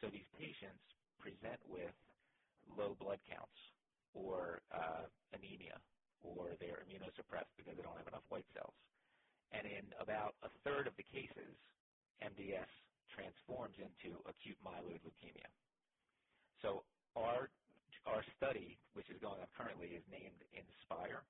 So 0.00 0.08
these 0.12 0.28
patients 0.38 0.84
present 1.18 1.60
with 1.66 1.94
low 2.76 2.94
blood 3.00 3.20
counts 3.28 3.58
or 4.16 4.64
uh, 4.72 5.04
anemia, 5.36 5.76
or 6.24 6.56
they're 6.58 6.80
immunosuppressed 6.88 7.52
because 7.60 7.76
they 7.76 7.84
don't 7.84 8.00
have 8.00 8.08
enough 8.08 8.24
white 8.32 8.48
cells. 8.56 8.74
And 9.52 9.68
in 9.68 9.84
about 10.00 10.34
a 10.42 10.50
third 10.64 10.88
of 10.88 10.96
the 10.96 11.06
cases, 11.06 11.54
MDS 12.24 12.70
transforms 13.12 13.76
into 13.76 14.16
acute 14.24 14.58
myeloid 14.64 15.04
leukemia. 15.04 15.50
So 16.64 16.82
our 17.14 17.52
our 18.06 18.22
study, 18.38 18.78
which 18.94 19.10
is 19.10 19.18
going 19.18 19.42
on 19.42 19.50
currently, 19.58 19.98
is 19.98 20.04
named 20.06 20.38
INSPIRE, 20.54 21.26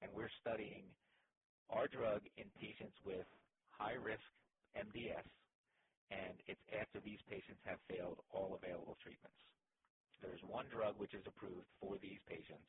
and 0.00 0.08
we're 0.16 0.32
studying 0.40 0.88
our 1.68 1.86
drug 1.88 2.24
in 2.40 2.48
patients 2.56 2.96
with 3.04 3.28
high 3.68 3.96
risk 4.00 4.24
MDS, 4.72 5.28
and 6.10 6.34
it's 6.48 6.64
after 6.72 7.00
these 7.04 7.20
patients 7.28 7.60
have 7.64 7.78
failed 7.88 8.24
all 8.32 8.56
available 8.56 8.96
treatments. 9.04 9.36
There's 10.22 10.42
one 10.44 10.66
drug 10.70 10.98
which 10.98 11.14
is 11.14 11.26
approved 11.26 11.66
for 11.80 11.98
these 11.98 12.20
patients, 12.28 12.68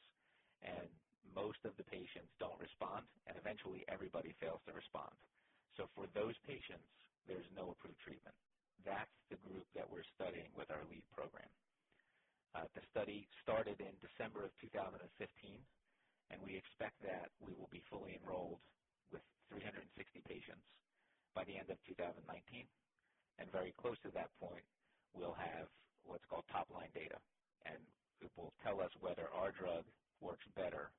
and 0.62 0.88
most 1.36 1.60
of 1.66 1.76
the 1.78 1.88
patients 1.88 2.32
don't 2.40 2.60
respond, 2.60 3.06
and 3.28 3.38
eventually 3.38 3.86
everybody 3.90 4.34
fails 4.40 4.62
to 4.66 4.74
respond. 4.74 5.14
So 5.78 5.90
for 5.96 6.08
those 6.16 6.36
patients, 6.48 6.88
there's 7.28 7.48
no 7.56 7.72
approved 7.76 8.00
treatment. 8.02 8.36
That's 8.86 9.12
the 9.30 9.42
group 9.44 9.66
that 9.76 9.90
we're 9.90 10.08
studying 10.16 10.52
with 10.56 10.70
our 10.72 10.84
lead 10.88 11.04
program. 11.12 11.50
Uh, 12.56 12.70
the 12.72 12.84
study 12.94 13.28
started 13.44 13.82
in 13.82 13.92
December 14.00 14.46
of 14.48 14.52
2015, 14.64 15.04
and 16.32 16.40
we 16.46 16.56
expect 16.56 16.96
that 17.04 17.28
we 17.44 17.52
will 17.60 17.70
be 17.72 17.84
fully 17.92 18.16
enrolled 18.16 18.62
with 19.12 19.22
360 19.52 20.24
patients 20.24 20.64
by 21.36 21.44
the 21.44 21.60
end 21.60 21.68
of 21.68 21.78
2019. 21.84 22.24
And 23.40 23.52
very 23.52 23.76
close 23.76 24.00
to 24.08 24.12
that 24.16 24.32
point, 24.40 24.64
we'll 25.12 25.36
have 25.36 25.68
what's 26.08 26.24
called 26.32 26.48
top-line 26.48 26.95
and 27.66 27.80
it 28.22 28.32
will 28.38 28.54
tell 28.64 28.82
us 28.82 28.92
whether 29.02 29.28
our 29.34 29.52
drug 29.54 29.84
works 30.22 30.46
better 30.56 30.90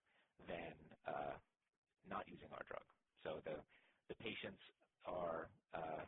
than 0.46 0.74
uh, 1.08 1.34
not 2.06 2.26
using 2.28 2.50
our 2.52 2.64
drug. 2.68 2.86
So 3.24 3.40
the 3.42 3.58
the 4.06 4.16
patients 4.22 4.62
are 5.06 5.50
uh, 5.74 6.04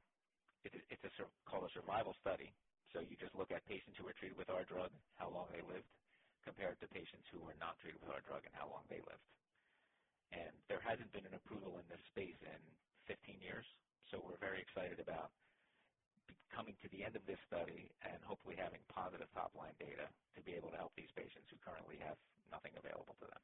it, 0.62 0.74
it's 0.90 1.04
a 1.04 1.12
called 1.48 1.66
a 1.66 1.72
survival 1.74 2.14
study. 2.22 2.50
So 2.94 3.04
you 3.04 3.18
just 3.20 3.34
look 3.36 3.52
at 3.52 3.62
patients 3.68 4.00
who 4.00 4.08
were 4.08 4.16
treated 4.16 4.38
with 4.38 4.48
our 4.48 4.64
drug, 4.64 4.88
how 5.20 5.28
long 5.28 5.50
they 5.52 5.60
lived, 5.68 5.86
compared 6.40 6.80
to 6.80 6.86
patients 6.88 7.28
who 7.28 7.44
were 7.44 7.56
not 7.60 7.76
treated 7.84 8.00
with 8.00 8.08
our 8.08 8.24
drug 8.24 8.40
and 8.48 8.54
how 8.56 8.70
long 8.72 8.86
they 8.88 9.02
lived. 9.04 9.26
And 10.32 10.52
there 10.72 10.80
hasn't 10.80 11.12
been 11.12 11.28
an 11.28 11.36
approval 11.36 11.76
in 11.76 11.86
this 11.92 12.00
space 12.12 12.36
in 12.40 12.60
15 13.08 13.40
years, 13.44 13.64
so 14.08 14.20
we're 14.24 14.40
very 14.40 14.60
excited 14.60 15.00
about 15.00 15.32
coming 16.54 16.74
to 16.82 16.88
the 16.90 17.04
end 17.04 17.16
of 17.16 17.24
this 17.26 17.38
study 17.46 17.90
and 18.04 18.18
hopefully 18.24 18.56
having 18.58 18.80
positive 18.88 19.28
top-line 19.34 19.74
data 19.78 20.08
to 20.34 20.40
be 20.42 20.54
able 20.54 20.70
to 20.72 20.78
help 20.78 20.92
these 20.96 21.12
patients 21.14 21.48
who 21.50 21.56
currently 21.60 21.96
have 22.00 22.16
nothing 22.50 22.72
available 22.76 23.16
to 23.20 23.26
them. 23.28 23.42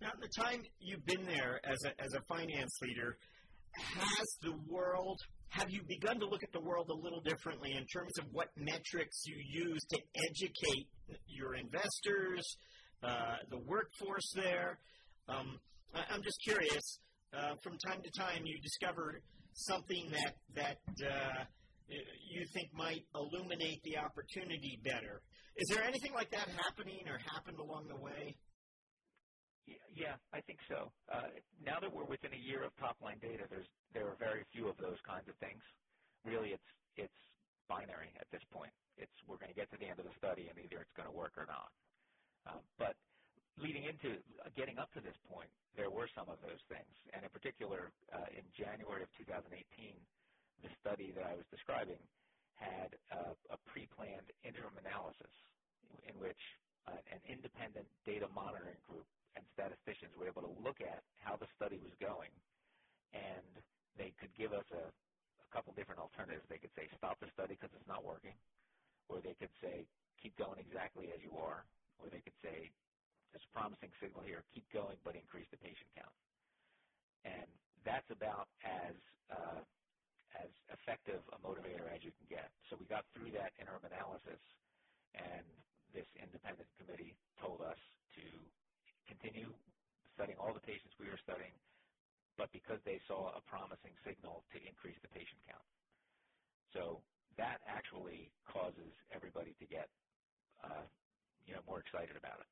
Now, 0.00 0.10
in 0.16 0.20
the 0.20 0.32
time 0.32 0.62
you've 0.80 1.04
been 1.04 1.24
there 1.26 1.60
as 1.64 1.78
a, 1.84 2.20
finance 2.24 2.72
leader, 2.80 3.18
has 3.76 4.28
the 4.42 4.56
world, 4.66 5.20
have 5.48 5.70
you 5.70 5.82
begun 5.86 6.18
to 6.20 6.26
look 6.26 6.42
at 6.42 6.52
the 6.52 6.60
world 6.60 6.88
a 6.90 6.94
little 6.94 7.20
differently 7.20 7.72
in 7.76 7.84
terms 7.86 8.12
of 8.18 8.24
what 8.32 8.48
metrics 8.56 9.22
you 9.26 9.36
use 9.36 9.80
to 9.90 9.98
educate 10.28 10.88
your 11.26 11.54
investors, 11.54 12.56
uh, 13.02 13.36
the 13.50 13.58
workforce 13.58 14.32
there? 14.34 14.78
Um, 15.28 15.58
I, 15.94 16.14
am 16.14 16.22
just 16.22 16.40
curious. 16.44 16.98
Uh, 17.36 17.54
from 17.62 17.76
time 17.86 18.00
to 18.02 18.10
time, 18.18 18.42
you 18.44 18.58
discover 18.60 19.20
something 19.66 20.10
that 20.12 20.34
that 20.54 20.80
uh, 21.04 21.44
you 21.88 22.46
think 22.54 22.70
might 22.72 23.04
illuminate 23.14 23.82
the 23.82 23.98
opportunity 23.98 24.78
better. 24.84 25.22
Is 25.56 25.68
there 25.68 25.82
anything 25.82 26.14
like 26.14 26.30
that 26.30 26.48
happening 26.56 27.02
or 27.06 27.18
happened 27.18 27.58
along 27.58 27.88
the 27.88 27.98
way? 27.98 28.36
Yeah, 29.94 30.16
I 30.32 30.40
think 30.40 30.58
so. 30.66 30.90
Uh, 31.12 31.30
now 31.62 31.78
that 31.78 31.92
we're 31.92 32.08
within 32.08 32.32
a 32.34 32.42
year 32.42 32.64
of 32.64 32.74
top-line 32.78 33.18
data, 33.20 33.44
there's 33.50 33.68
there 33.94 34.08
are 34.08 34.16
very 34.18 34.42
few 34.52 34.66
of 34.66 34.76
those 34.78 34.98
kinds 35.06 35.28
of 35.28 35.36
things. 35.38 35.62
Really, 36.24 36.50
it's 36.54 36.70
it's 36.96 37.20
binary 37.68 38.10
at 38.18 38.26
this 38.32 38.42
point. 38.50 38.72
It's 38.96 39.14
we're 39.26 39.38
going 39.38 39.52
to 39.52 39.58
get 39.58 39.70
to 39.70 39.78
the 39.78 39.86
end 39.86 39.98
of 39.98 40.06
the 40.06 40.16
study, 40.18 40.50
and 40.50 40.56
either 40.58 40.82
it's 40.82 40.94
going 40.96 41.06
to 41.06 41.14
work 41.14 41.34
or 41.38 41.46
not. 41.46 41.70
Um, 42.50 42.62
but 42.78 42.96
leading 43.62 43.84
into 43.86 44.20
getting 44.56 44.78
up 44.80 44.92
to 44.96 45.00
this 45.04 45.16
point, 45.28 45.50
there 45.76 45.90
were 45.92 46.08
some 46.16 46.28
of 46.28 46.40
those 46.42 46.60
things. 46.68 46.92
And 47.14 47.24
in 47.24 47.30
particular, 47.30 47.92
uh, 48.12 48.28
in 48.34 48.44
January 48.56 49.04
of 49.04 49.10
2018, 49.20 49.52
the 50.64 50.70
study 50.82 51.12
that 51.16 51.24
I 51.24 51.34
was 51.36 51.46
describing 51.52 52.00
had 52.58 52.92
uh, 53.12 53.34
a 53.54 53.58
pre-planned 53.72 54.28
interim 54.44 54.76
analysis 54.80 55.32
in 56.08 56.16
which 56.20 56.40
uh, 56.88 57.00
an 57.12 57.20
independent 57.28 57.88
data 58.04 58.28
monitoring 58.32 58.80
group 58.88 59.06
and 59.36 59.44
statisticians 59.56 60.12
were 60.18 60.28
able 60.28 60.44
to 60.44 60.54
look 60.60 60.80
at 60.84 61.00
how 61.20 61.36
the 61.40 61.48
study 61.56 61.80
was 61.80 61.94
going, 62.00 62.32
and 63.14 63.46
they 63.96 64.12
could 64.20 64.32
give 64.36 64.52
us 64.52 64.66
a, 64.74 64.84
a 64.90 65.48
couple 65.54 65.72
different 65.76 66.00
alternatives. 66.00 66.44
They 66.50 66.60
could 66.60 66.74
say, 66.76 66.88
stop 66.98 67.20
the 67.20 67.30
study 67.32 67.56
because 67.56 67.72
it's 67.76 67.88
not 67.88 68.04
working, 68.04 68.36
or 69.08 69.20
they 69.22 69.36
could 69.38 69.52
say, 69.62 69.86
keep 70.22 70.36
going 70.36 70.60
exactly 70.60 71.08
as 71.14 71.20
you 71.24 71.32
are, 71.38 71.64
or 72.00 72.10
they 72.10 72.20
could 72.22 72.36
say, 72.44 72.70
there's 73.32 73.46
a 73.46 73.54
promising 73.54 73.92
signal 74.02 74.22
here, 74.22 74.44
keep 74.54 74.66
going, 74.72 74.98
but 75.04 75.16
increase 75.16 75.48
the 75.50 75.58
patient 75.58 75.90
count. 75.96 76.14
And 77.24 77.48
that's 77.84 78.08
about 78.10 78.48
as 78.64 78.96
uh, 79.30 79.62
as 80.34 80.50
effective 80.70 81.22
a 81.32 81.38
motivator 81.42 81.86
as 81.90 82.02
you 82.04 82.12
can 82.12 82.26
get. 82.30 82.50
So 82.70 82.76
we 82.78 82.86
got 82.86 83.06
through 83.14 83.32
that 83.32 83.52
interim 83.60 83.84
analysis, 83.84 84.40
and 85.14 85.46
this 85.94 86.06
independent 86.18 86.68
committee 86.78 87.18
told 87.40 87.62
us 87.62 87.78
to 88.16 88.24
continue 89.08 89.54
studying 90.14 90.38
all 90.38 90.54
the 90.54 90.60
patients 90.64 90.94
we 91.00 91.08
were 91.08 91.20
studying, 91.24 91.54
but 92.38 92.50
because 92.52 92.78
they 92.84 93.00
saw 93.08 93.34
a 93.36 93.42
promising 93.46 93.94
signal 94.06 94.44
to 94.52 94.58
increase 94.66 94.98
the 95.02 95.08
patient 95.10 95.40
count. 95.48 95.66
So 96.74 97.02
that 97.38 97.60
actually 97.66 98.32
causes 98.46 98.92
everybody 99.12 99.54
to 99.60 99.66
get 99.66 99.90
uh, 100.62 100.86
you 101.46 101.54
know 101.54 101.62
more 101.66 101.80
excited 101.80 102.16
about 102.16 102.40
it 102.40 102.48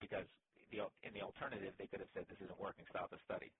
because 0.00 0.26
in 0.72 1.12
the 1.14 1.22
alternative 1.24 1.72
they 1.78 1.88
could 1.88 2.00
have 2.00 2.12
said 2.12 2.28
this 2.28 2.40
isn't 2.44 2.60
working, 2.60 2.84
stop 2.90 3.10
the 3.10 3.20
study. 3.24 3.50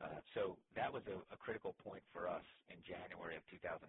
Uh, 0.00 0.20
so 0.32 0.56
that 0.72 0.88
was 0.88 1.04
a, 1.12 1.16
a, 1.28 1.36
critical 1.36 1.76
point 1.84 2.00
for 2.08 2.24
us 2.24 2.44
in 2.72 2.80
January 2.88 3.36
of 3.36 3.44
2018. 3.52 3.84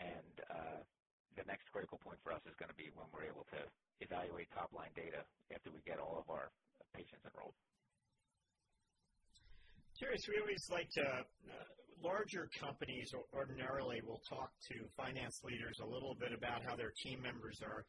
And 0.00 0.34
uh, 0.48 0.80
the 1.36 1.44
next 1.44 1.68
critical 1.68 2.00
point 2.00 2.16
for 2.24 2.32
us 2.32 2.40
is 2.48 2.56
going 2.56 2.72
to 2.72 2.80
be 2.80 2.88
when 2.96 3.04
we're 3.12 3.28
able 3.28 3.44
to 3.52 3.60
evaluate 4.00 4.48
top-line 4.56 4.88
data 4.96 5.20
after 5.52 5.68
we 5.68 5.84
get 5.84 6.00
all 6.00 6.16
of 6.16 6.24
our 6.32 6.48
patients 6.96 7.20
enrolled. 7.28 7.52
Curious, 10.00 10.24
we 10.32 10.40
always 10.40 10.64
like 10.72 10.88
to, 10.96 11.04
uh, 11.28 11.68
larger 12.00 12.48
companies 12.56 13.12
ordinarily 13.36 14.00
will 14.08 14.24
talk 14.24 14.48
to 14.72 14.80
finance 14.96 15.36
leaders 15.44 15.76
a 15.84 15.88
little 15.88 16.16
bit 16.16 16.32
about 16.32 16.64
how 16.64 16.72
their 16.72 16.96
team 17.04 17.20
members 17.20 17.60
are 17.60 17.84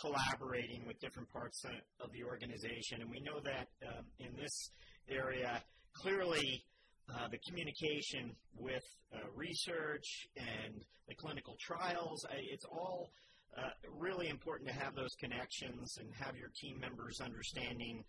collaborating 0.00 0.86
with 0.86 0.98
different 1.00 1.28
parts 1.32 1.64
of 2.00 2.12
the 2.12 2.24
organization. 2.24 3.00
And 3.02 3.10
we 3.10 3.20
know 3.20 3.40
that 3.44 3.68
um, 3.86 4.04
in 4.18 4.34
this 4.36 4.70
area, 5.08 5.62
clearly 5.92 6.64
uh, 7.12 7.28
the 7.28 7.38
communication 7.38 8.34
with 8.56 8.84
uh, 9.14 9.18
research 9.34 10.28
and 10.36 10.84
the 11.08 11.14
clinical 11.14 11.56
trials, 11.60 12.24
it's 12.32 12.64
all 12.64 13.10
uh, 13.56 13.70
really 13.98 14.28
important 14.28 14.68
to 14.68 14.74
have 14.74 14.94
those 14.94 15.14
connections 15.20 15.98
and 15.98 16.08
have 16.18 16.36
your 16.36 16.50
team 16.56 16.78
members 16.80 17.20
understanding 17.20 18.02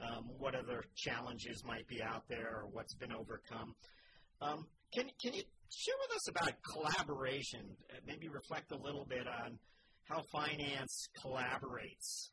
um, 0.00 0.30
what 0.38 0.54
other 0.54 0.84
challenges 0.94 1.62
might 1.64 1.86
be 1.86 2.02
out 2.02 2.24
there 2.28 2.62
or 2.62 2.68
what's 2.72 2.94
been 2.94 3.12
overcome. 3.12 3.74
Um, 4.40 4.66
can, 4.94 5.06
can 5.20 5.34
you 5.34 5.42
share 5.70 5.94
with 6.00 6.16
us 6.16 6.28
about 6.28 6.52
collaboration? 6.62 7.60
Uh, 7.90 7.98
maybe 8.06 8.28
reflect 8.28 8.72
a 8.72 8.76
little 8.76 9.04
bit 9.04 9.26
on 9.26 9.58
how 10.08 10.22
finance 10.30 11.08
collaborates 11.18 12.30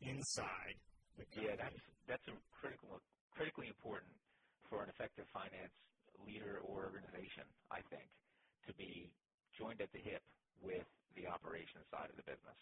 inside 0.00 0.76
the 1.16 1.24
company. 1.28 1.52
Yeah, 1.52 1.56
that's, 1.60 1.82
that's 2.08 2.26
a 2.28 2.36
critical 2.60 3.00
critically 3.36 3.68
important 3.68 4.12
for 4.64 4.80
an 4.80 4.88
effective 4.88 5.28
finance 5.28 5.76
leader 6.24 6.64
or 6.64 6.88
organization, 6.88 7.44
I 7.68 7.84
think, 7.92 8.08
to 8.64 8.72
be 8.80 9.12
joined 9.52 9.84
at 9.84 9.92
the 9.92 10.00
hip 10.00 10.24
with 10.64 10.88
the 11.12 11.28
operations 11.28 11.84
side 11.92 12.08
of 12.08 12.16
the 12.16 12.24
business. 12.24 12.56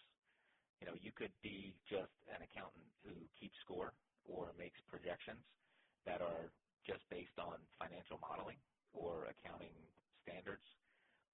You 0.83 0.91
know, 0.91 0.95
you 0.99 1.15
could 1.15 1.31
be 1.39 1.71
just 1.87 2.11
an 2.27 2.43
accountant 2.43 2.83
who 3.07 3.15
keeps 3.39 3.55
score 3.63 3.95
or 4.27 4.51
makes 4.59 4.83
projections 4.91 5.39
that 6.03 6.19
are 6.19 6.51
just 6.83 7.07
based 7.07 7.39
on 7.39 7.55
financial 7.79 8.19
modeling 8.19 8.59
or 8.91 9.31
accounting 9.31 9.73
standards. 10.27 10.67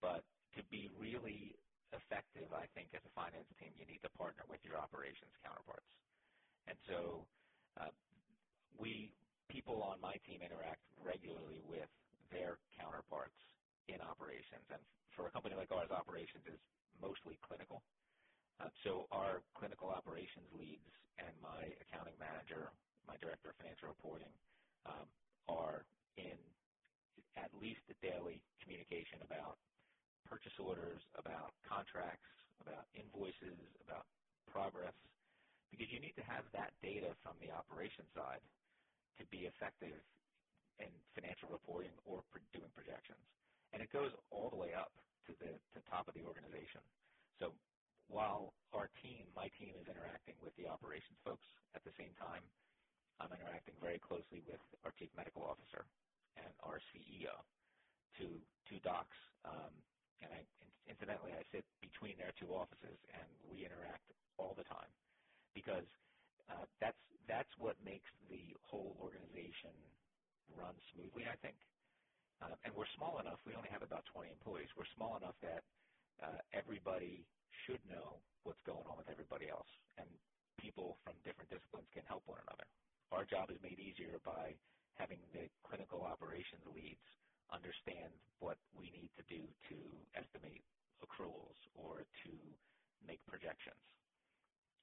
But 0.05 0.21
to 0.53 0.61
be 0.69 0.93
really 1.01 1.57
effective, 1.93 2.49
I 2.55 2.67
think, 2.75 2.91
as 2.95 3.03
a 3.05 3.13
finance 3.13 3.47
team, 3.59 3.71
you 3.77 3.85
need 3.87 4.01
to 4.03 4.11
partner 4.17 4.43
with 4.49 4.63
your 4.63 4.79
operations 4.79 5.31
counterparts. 5.43 5.89
And 6.67 6.77
so 6.87 7.25
uh, 7.79 7.93
we 8.79 9.13
people 9.49 9.83
on 9.83 9.99
my 9.99 10.15
team 10.27 10.39
interact 10.43 10.81
regularly 11.03 11.59
with 11.67 11.89
their 12.31 12.59
counterparts 12.79 13.35
in 13.91 13.99
operations. 13.99 14.63
And 14.71 14.79
for 15.17 15.27
a 15.27 15.31
company 15.35 15.55
like 15.59 15.71
ours, 15.75 15.91
operations 15.91 16.45
is 16.47 16.59
mostly 17.01 17.35
clinical. 17.43 17.83
Uh, 18.61 18.69
so 18.85 19.09
our 19.11 19.41
clinical 19.57 19.89
operations 19.89 20.47
leads 20.55 20.85
and 21.19 21.33
my 21.41 21.65
accounting 21.83 22.15
manager, 22.21 22.71
my 23.09 23.17
director 23.19 23.51
of 23.51 23.57
financial 23.59 23.89
reporting, 23.89 24.31
um, 24.85 25.07
are 25.49 25.83
in 26.17 26.37
at 27.37 27.51
least 27.61 27.81
a 27.91 27.97
daily 28.03 28.41
communication 28.63 29.21
about 29.25 29.57
purchase 30.31 30.55
orders, 30.63 31.03
about 31.19 31.51
contracts, 31.67 32.31
about 32.63 32.87
invoices, 32.95 33.59
about 33.83 34.07
progress, 34.47 34.95
because 35.71 35.87
you 35.91 35.99
need 35.99 36.15
to 36.15 36.23
have 36.23 36.47
that 36.55 36.71
data 36.81 37.15
from 37.23 37.35
the 37.43 37.51
operations 37.51 38.09
side 38.15 38.43
to 39.19 39.27
be 39.27 39.47
effective 39.47 40.01
in 40.79 40.91
financial 41.15 41.49
reporting 41.49 41.93
or 42.05 42.23
doing 42.53 42.71
projections. 42.73 43.25
And 43.73 43.83
it 43.83 43.91
goes 43.91 44.13
all 44.31 44.49
the 44.49 44.57
way 44.57 44.73
up 44.73 44.93
to 45.27 45.33
the 45.39 45.59
to 45.75 45.79
top 45.89 46.07
of 46.09 46.15
the 46.15 46.23
organization. 46.25 46.81
So 47.39 47.53
while 48.07 48.55
our 48.73 48.89
team, 49.03 49.31
my 49.35 49.49
team 49.59 49.75
is 49.77 49.87
interacting 49.87 50.37
with 50.41 50.55
the 50.57 50.67
operations 50.67 51.19
folks 51.25 51.45
at 51.75 51.83
the 51.85 51.93
same 51.99 52.15
time, 52.15 52.43
I'm 53.19 53.31
interacting 53.33 53.75
very 53.81 53.99
closely 53.99 54.41
with 54.47 54.61
our 54.83 54.93
chief 54.99 55.11
medical 55.15 55.43
officer 55.43 55.85
and 56.37 56.53
our 56.61 56.79
CEO, 56.93 57.45
two 58.19 58.41
two 58.69 58.79
docs. 58.81 59.17
Um, 59.45 59.83
and 60.21 60.29
I, 60.33 60.41
incidentally, 60.89 61.33
I 61.33 61.43
sit 61.51 61.65
between 61.81 62.17
their 62.17 62.33
two 62.39 62.53
offices, 62.53 62.97
and 63.13 63.27
we 63.49 63.65
interact 63.65 64.05
all 64.37 64.53
the 64.57 64.65
time 64.65 64.89
because 65.53 65.87
uh, 66.49 66.65
that's 66.81 66.97
that's 67.27 67.51
what 67.59 67.77
makes 67.85 68.09
the 68.29 68.55
whole 68.65 68.97
organization 68.99 69.73
run 70.57 70.75
smoothly, 70.93 71.25
I 71.29 71.37
think. 71.39 71.55
Uh, 72.41 72.57
and 72.65 72.73
we're 72.75 72.89
small 72.97 73.21
enough. 73.21 73.39
We 73.45 73.55
only 73.55 73.69
have 73.69 73.85
about 73.85 74.03
20 74.11 74.33
employees. 74.33 74.67
We're 74.75 74.89
small 74.97 75.15
enough 75.21 75.37
that 75.45 75.63
uh, 76.19 76.41
everybody 76.51 77.23
should 77.65 77.79
know 77.87 78.19
what's 78.43 78.61
going 78.65 78.83
on 78.89 78.97
with 78.97 79.07
everybody 79.07 79.47
else, 79.47 79.69
and 80.01 80.09
people 80.59 80.97
from 81.05 81.13
different 81.23 81.49
disciplines 81.53 81.87
can 81.93 82.03
help 82.09 82.25
one 82.25 82.41
another. 82.49 82.65
Our 83.13 83.23
job 83.29 83.53
is 83.53 83.61
made 83.61 83.77
easier 83.79 84.19
by 84.25 84.57
having 84.97 85.21
the 85.33 85.47
clinical 85.63 86.03
operations 86.03 86.65
leads 86.73 87.05
understand 87.51 88.11
what 88.39 88.57
we 88.73 88.89
need 88.91 89.11
to 89.19 89.23
do 89.27 89.43
to 89.69 89.77
estimate 90.15 90.63
accruals 91.03 91.59
or 91.75 92.03
to 92.23 92.31
make 93.05 93.19
projections 93.27 93.79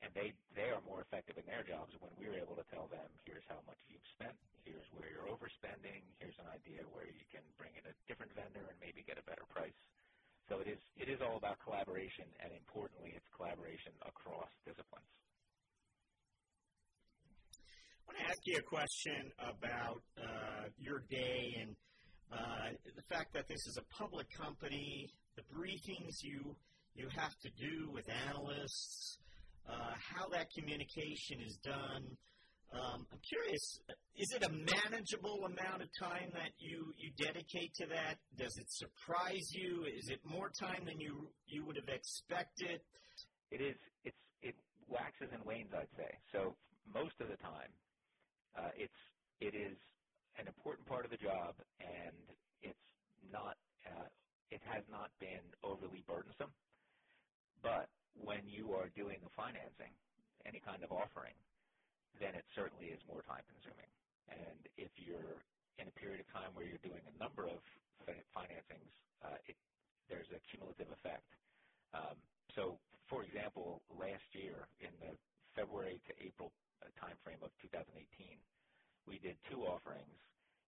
and 0.03 0.11
they 0.15 0.31
they 0.55 0.71
are 0.71 0.83
more 0.87 1.03
effective 1.03 1.39
in 1.39 1.47
their 1.47 1.67
jobs 1.67 1.95
when 1.99 2.11
we're 2.19 2.39
able 2.39 2.55
to 2.55 2.67
tell 2.71 2.87
them 2.91 3.07
here's 3.27 3.47
how 3.51 3.59
much 3.67 3.79
you've 3.91 4.05
spent, 4.15 4.35
here's 4.63 4.87
where 4.95 5.11
you're 5.11 5.27
overspending, 5.31 6.03
here's 6.23 6.39
an 6.39 6.51
idea 6.51 6.83
where 6.95 7.07
you 7.07 7.27
can 7.31 7.43
bring 7.59 7.75
in 7.75 7.85
a 7.87 7.95
different 8.07 8.31
vendor 8.35 8.63
and 8.63 8.79
maybe 8.79 9.03
get 9.07 9.19
a 9.19 9.27
better 9.27 9.47
price. 9.51 9.79
So 10.47 10.63
it 10.63 10.69
is 10.71 10.83
it 10.97 11.09
is 11.11 11.19
all 11.21 11.37
about 11.37 11.59
collaboration, 11.61 12.27
and 12.43 12.55
importantly, 12.55 13.13
it's 13.15 13.29
collaboration 13.35 13.93
across 14.07 14.51
disciplines. 14.63 15.13
I 18.07 18.15
want 18.15 18.17
to 18.25 18.27
ask 18.33 18.41
you 18.49 18.57
a 18.57 18.65
question 18.65 19.29
about 19.37 20.01
uh, 20.17 20.73
your 20.81 21.05
day 21.13 21.43
and 21.61 21.77
uh, 22.33 22.71
the 22.97 23.03
fact 23.09 23.33
that 23.35 23.49
this 23.49 23.67
is 23.67 23.79
a 23.79 24.03
public 24.03 24.27
company, 24.37 25.09
the 25.37 25.43
briefings 25.55 26.23
you 26.23 26.57
you 26.95 27.09
have 27.15 27.39
to 27.43 27.51
do 27.55 27.91
with 27.93 28.05
analysts, 28.27 29.19
uh, 29.69 29.95
how 29.95 30.29
that 30.29 30.49
communication 30.51 31.39
is 31.47 31.57
done. 31.63 32.03
Um, 32.73 33.07
I'm 33.13 33.21
curious, 33.23 33.81
is 34.17 34.33
it 34.35 34.43
a 34.43 34.51
manageable 34.51 35.47
amount 35.47 35.81
of 35.81 35.89
time 35.99 36.29
that 36.35 36.53
you, 36.59 36.93
you 36.99 37.11
dedicate 37.17 37.73
to 37.77 37.87
that? 37.87 38.19
Does 38.37 38.53
it 38.59 38.67
surprise 38.69 39.49
you? 39.55 39.87
Is 39.87 40.11
it 40.11 40.21
more 40.25 40.51
time 40.51 40.85
than 40.85 41.01
you 41.01 41.31
you 41.47 41.65
would 41.65 41.77
have 41.77 41.89
expected? 41.89 42.81
It 43.51 43.63
is. 43.63 43.77
It's 44.05 44.19
it 44.43 44.55
waxes 44.89 45.31
and 45.33 45.43
wanes, 45.45 45.71
I'd 45.73 45.89
say. 45.97 46.11
So 46.33 46.57
most 46.93 47.15
of 47.21 47.29
the 47.29 47.37
time, 47.37 47.73
uh, 48.59 48.73
it's 48.77 49.01
it 49.41 49.55
is 49.55 49.79
an 50.39 50.49
important 50.49 50.89
part 50.89 51.05
of 51.05 51.13
the 51.13 51.19
job, 51.19 51.57
and 51.81 52.17
it's 52.63 52.89
not. 53.23 53.59
Uh, 53.87 54.09
it 54.51 54.63
has 54.63 54.85
not 54.89 55.11
been 55.21 55.53
overly 55.65 56.05
burdensome, 56.07 56.55
but 57.63 57.91
when 58.15 58.47
you 58.47 58.73
are 58.73 58.91
doing 58.91 59.21
the 59.23 59.31
financing, 59.37 59.95
any 60.47 60.61
kind 60.61 60.85
of 60.85 60.93
offering, 60.93 61.37
then 62.21 62.35
it 62.35 62.45
certainly 62.57 62.87
is 62.87 63.01
more 63.07 63.23
time 63.23 63.45
consuming. 63.49 63.91
And 64.29 64.69
if 64.77 64.93
you're 65.07 65.45
in 65.79 65.89
a 65.89 65.93
period 65.93 66.21
of 66.21 66.29
time 66.33 66.55
where 66.55 66.67
you're 66.67 66.83
doing 66.83 67.05
a 67.07 67.17
number 67.19 67.47
of 67.49 67.61
financings, 68.35 68.93
uh, 69.23 69.37
it, 69.47 69.57
there's 70.09 70.29
a 70.33 70.41
cumulative 70.51 70.89
effect. 70.93 71.29
Um, 71.95 72.17
so, 72.57 72.81
for 73.11 73.25
example, 73.25 73.85
last 73.91 74.25
year 74.35 74.69
in 74.81 74.93
the 75.01 75.19
February 75.57 76.01
to 76.09 76.13
April 76.25 76.53
uh, 76.83 76.89
timeframe 77.01 77.43
of 77.45 77.53
2018, 77.63 78.45
we 79.09 79.19
did 79.21 79.39
two 79.51 79.63
offerings, 79.67 80.21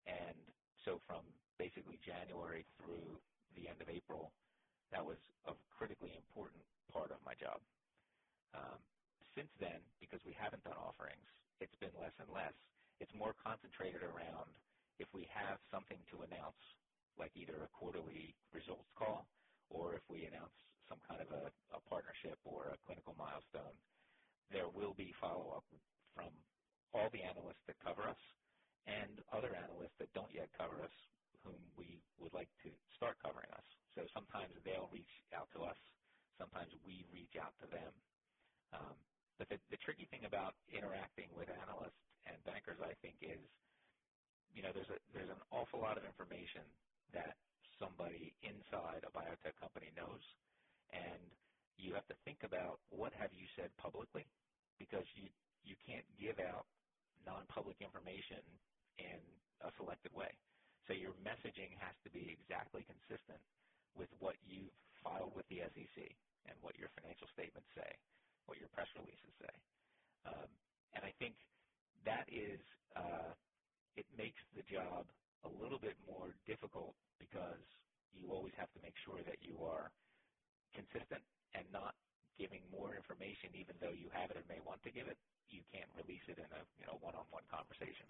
and 0.08 0.38
so 0.86 1.02
from 1.08 1.26
basically 1.60 2.00
January 2.06 2.66
through 2.78 3.22
the 3.56 3.70
end 3.70 3.82
of 3.82 3.90
April, 3.90 4.34
that 4.92 5.06
was 5.06 5.18
a 5.48 5.54
critically 5.78 6.16
important 6.18 6.64
part 6.94 7.12
of 7.12 7.20
my 7.26 7.36
job. 7.36 7.62
Um, 8.54 8.80
since 9.36 9.52
then, 9.60 9.82
because 10.00 10.22
we 10.26 10.34
haven't 10.34 10.64
done 10.64 10.78
offerings, 10.78 11.28
it's 11.60 11.76
been 11.78 11.94
less 12.00 12.14
and 12.20 12.30
less. 12.32 12.56
It's 13.00 13.14
more 13.16 13.36
concentrated 13.44 14.04
around 14.04 14.56
if 15.00 15.08
we 15.14 15.28
have 15.34 15.60
something 15.72 16.00
to 16.12 16.24
announce, 16.24 16.60
like 17.18 17.32
either 17.36 17.64
a 17.64 17.70
quarterly 17.70 18.36
results 18.54 18.90
call 18.98 19.28
or 19.70 19.96
if 19.96 20.04
we 20.10 20.26
announce 20.26 20.56
some 20.90 21.00
kind 21.08 21.22
of 21.22 21.30
a, 21.32 21.52
a 21.76 21.82
partnership 21.82 22.40
or 22.46 22.70
a 22.70 22.78
clinical 22.86 23.14
milestone, 23.16 23.78
there 24.52 24.70
will 24.70 24.94
be 24.96 25.14
follow-up 25.22 25.66
from 26.16 26.34
all 26.94 27.10
the 27.12 27.24
analysts 27.24 27.64
that 27.68 27.78
cover 27.84 28.04
us 28.08 28.22
and 28.88 29.22
other 29.34 29.56
analysts 29.56 29.96
that 30.00 30.12
don't 30.14 30.32
yet 30.34 30.50
cover 30.58 30.82
us 30.84 30.96
whom 31.44 31.60
we 31.78 32.04
would 32.20 32.34
like 32.34 32.50
to 32.64 32.72
start 32.98 33.18
covering 33.24 33.50
us. 33.54 33.68
So 33.96 34.06
sometimes 34.14 34.54
they'll 34.66 34.90
reach 34.94 35.12
out 35.34 35.50
to 35.56 35.64
us. 35.64 35.78
Sometimes 36.40 36.72
we 36.86 37.06
reach 37.14 37.36
out 37.42 37.54
to 37.62 37.68
them. 37.68 37.94
Um, 38.74 38.98
but 39.40 39.50
the, 39.50 39.60
tricky 39.86 40.08
thing 40.12 40.26
about 40.26 40.56
interacting 40.72 41.30
with 41.38 41.50
analysts 41.50 42.00
and 42.26 42.38
bankers, 42.46 42.80
I 42.82 42.96
think, 43.02 43.20
is 43.22 43.42
you 44.54 44.64
know 44.64 44.72
there's 44.74 44.90
there's 45.14 45.30
an 45.32 45.42
awful 45.52 45.82
lot 45.82 45.98
of 45.98 46.06
information 46.06 46.66
that 47.14 47.38
somebody 47.80 48.36
inside 48.44 49.04
a 49.06 49.12
biotech 49.14 49.56
company 49.60 49.92
knows, 49.96 50.24
and 50.92 51.22
you 51.78 51.94
have 51.96 52.08
to 52.08 52.18
think 52.26 52.44
about 52.44 52.80
what 52.90 53.14
have 53.14 53.32
you 53.34 53.46
said 53.58 53.72
publicly, 53.78 54.28
because 54.80 55.06
you 55.16 55.30
you 55.64 55.76
can't 55.88 56.08
give 56.20 56.40
out 56.40 56.68
non-public 57.26 57.78
information 57.82 58.44
in 58.98 59.22
a 59.62 59.72
selected 59.78 60.14
way. 60.14 60.32
So 60.88 60.94
your 60.94 61.14
messaging 61.22 61.74
has 61.80 61.96
to 62.06 62.12
be 62.12 62.30
exactly 62.32 62.86
consistent 62.86 63.42
with 63.96 64.10
what 64.20 64.36
you've 64.44 64.74
filed 65.04 65.36
with 65.36 65.48
the 65.50 65.62
SEC 65.74 65.98
and 66.46 66.56
what 66.62 66.78
your 66.80 66.90
financial 67.00 67.28
statements 67.34 67.70
say, 67.76 67.92
what 68.46 68.60
your 68.60 68.70
press 68.70 68.88
releases 68.98 69.34
say. 69.42 69.56
Um, 70.26 70.50
and 70.96 71.06
I 71.06 71.14
think 71.20 71.38
that 72.06 72.28
is, 72.32 72.62
uh, 72.96 73.34
it 73.96 74.08
makes 74.18 74.40
the 74.56 74.64
job 74.72 75.08
a 75.46 75.50
little 75.50 75.80
bit 75.80 75.98
more 76.08 76.36
difficult 76.48 76.96
because 77.20 77.64
you 78.14 78.32
always 78.32 78.54
have 78.58 78.72
to 78.74 78.82
make 78.82 78.96
sure 79.06 79.24
that 79.24 79.42
you 79.42 79.64
are 79.64 79.92
consistent 80.76 81.24
and 81.54 81.72
not 81.72 81.96
giving 82.40 82.64
more 82.72 82.96
information 82.96 83.52
even 83.54 83.76
though 83.84 83.94
you 83.94 84.08
have 84.16 84.32
it 84.32 84.40
and 84.40 84.48
may 84.48 84.64
want 84.64 84.80
to 84.88 84.92
give 84.96 85.12
it. 85.12 85.20
You 85.52 85.62
can't 85.76 85.92
release 86.00 86.24
it 86.32 86.40
in 86.40 86.50
a 86.50 86.62
you 86.80 86.88
know 86.88 86.96
one-on-one 87.04 87.46
conversation. 87.52 88.08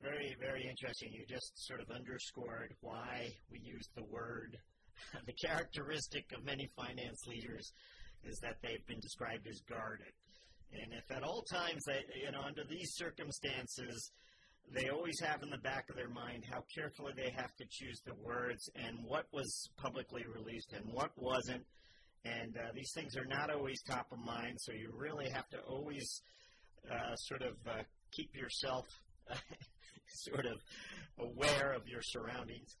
Very, 0.00 0.32
very 0.40 0.64
interesting. 0.64 1.12
You 1.12 1.26
just 1.28 1.52
sort 1.66 1.80
of 1.80 1.90
underscored 1.92 2.72
why 2.80 3.28
we 3.52 3.60
use 3.60 3.84
the 3.94 4.04
word. 4.08 4.56
the 5.26 5.36
characteristic 5.44 6.24
of 6.32 6.44
many 6.44 6.68
finance 6.76 7.20
leaders 7.26 7.72
is 8.24 8.38
that 8.40 8.56
they've 8.62 8.86
been 8.86 9.00
described 9.00 9.46
as 9.48 9.60
guarded. 9.68 10.12
And 10.72 10.92
if 10.92 11.04
at 11.10 11.22
all 11.22 11.42
times, 11.50 11.84
you 12.16 12.30
know, 12.30 12.40
under 12.40 12.62
these 12.68 12.94
circumstances, 12.94 14.10
they 14.72 14.88
always 14.88 15.18
have 15.20 15.42
in 15.42 15.50
the 15.50 15.58
back 15.58 15.88
of 15.90 15.96
their 15.96 16.08
mind 16.08 16.44
how 16.50 16.64
carefully 16.74 17.12
they 17.16 17.30
have 17.36 17.54
to 17.56 17.64
choose 17.70 18.00
the 18.06 18.14
words 18.14 18.70
and 18.76 18.98
what 19.04 19.26
was 19.32 19.68
publicly 19.76 20.24
released 20.32 20.72
and 20.72 20.84
what 20.92 21.10
wasn't. 21.16 21.64
And 22.24 22.56
uh, 22.56 22.72
these 22.74 22.92
things 22.94 23.16
are 23.16 23.24
not 23.24 23.50
always 23.50 23.80
top 23.82 24.06
of 24.12 24.18
mind, 24.18 24.58
so 24.60 24.72
you 24.72 24.92
really 24.94 25.28
have 25.30 25.48
to 25.50 25.58
always 25.60 26.22
uh, 26.90 27.16
sort 27.16 27.42
of 27.42 27.54
uh, 27.66 27.82
keep 28.12 28.34
yourself 28.34 28.86
sort 30.08 30.46
of 30.46 30.58
aware 31.18 31.72
of 31.72 31.88
your 31.88 32.02
surroundings. 32.02 32.76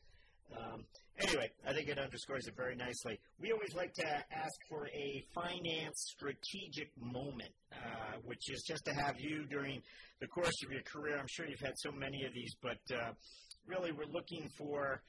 Um, 0.56 0.84
anyway, 1.20 1.50
I 1.66 1.72
think 1.72 1.88
it 1.88 1.98
underscores 1.98 2.46
it 2.46 2.56
very 2.56 2.76
nicely. 2.76 3.18
We 3.38 3.52
always 3.52 3.74
like 3.74 3.92
to 3.94 4.06
ask 4.06 4.54
for 4.68 4.88
a 4.88 5.24
finance 5.34 6.14
strategic 6.16 6.90
moment, 7.00 7.50
uh, 7.72 8.18
which 8.24 8.50
is 8.50 8.62
just 8.66 8.84
to 8.86 8.92
have 8.94 9.18
you 9.18 9.44
during 9.46 9.82
the 10.20 10.26
course 10.26 10.62
of 10.64 10.72
your 10.72 10.82
career. 10.82 11.18
I'm 11.18 11.28
sure 11.28 11.46
you've 11.46 11.60
had 11.60 11.78
so 11.78 11.90
many 11.92 12.24
of 12.24 12.34
these, 12.34 12.54
but 12.62 12.78
uh, 12.94 13.12
really 13.66 13.92
we're 13.92 14.12
looking 14.12 14.48
for 14.56 15.02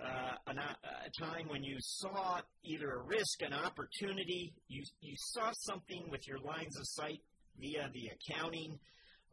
uh, 0.00 0.34
an, 0.46 0.58
a 0.58 1.22
time 1.22 1.48
when 1.48 1.62
you 1.62 1.76
saw 1.80 2.40
either 2.64 2.90
a 2.90 3.02
risk, 3.02 3.42
an 3.42 3.52
opportunity, 3.52 4.52
you, 4.68 4.82
you 5.00 5.14
saw 5.16 5.50
something 5.52 6.08
with 6.10 6.26
your 6.26 6.38
lines 6.38 6.78
of 6.78 6.86
sight 6.86 7.20
via 7.60 7.90
the 7.92 8.10
accounting 8.14 8.78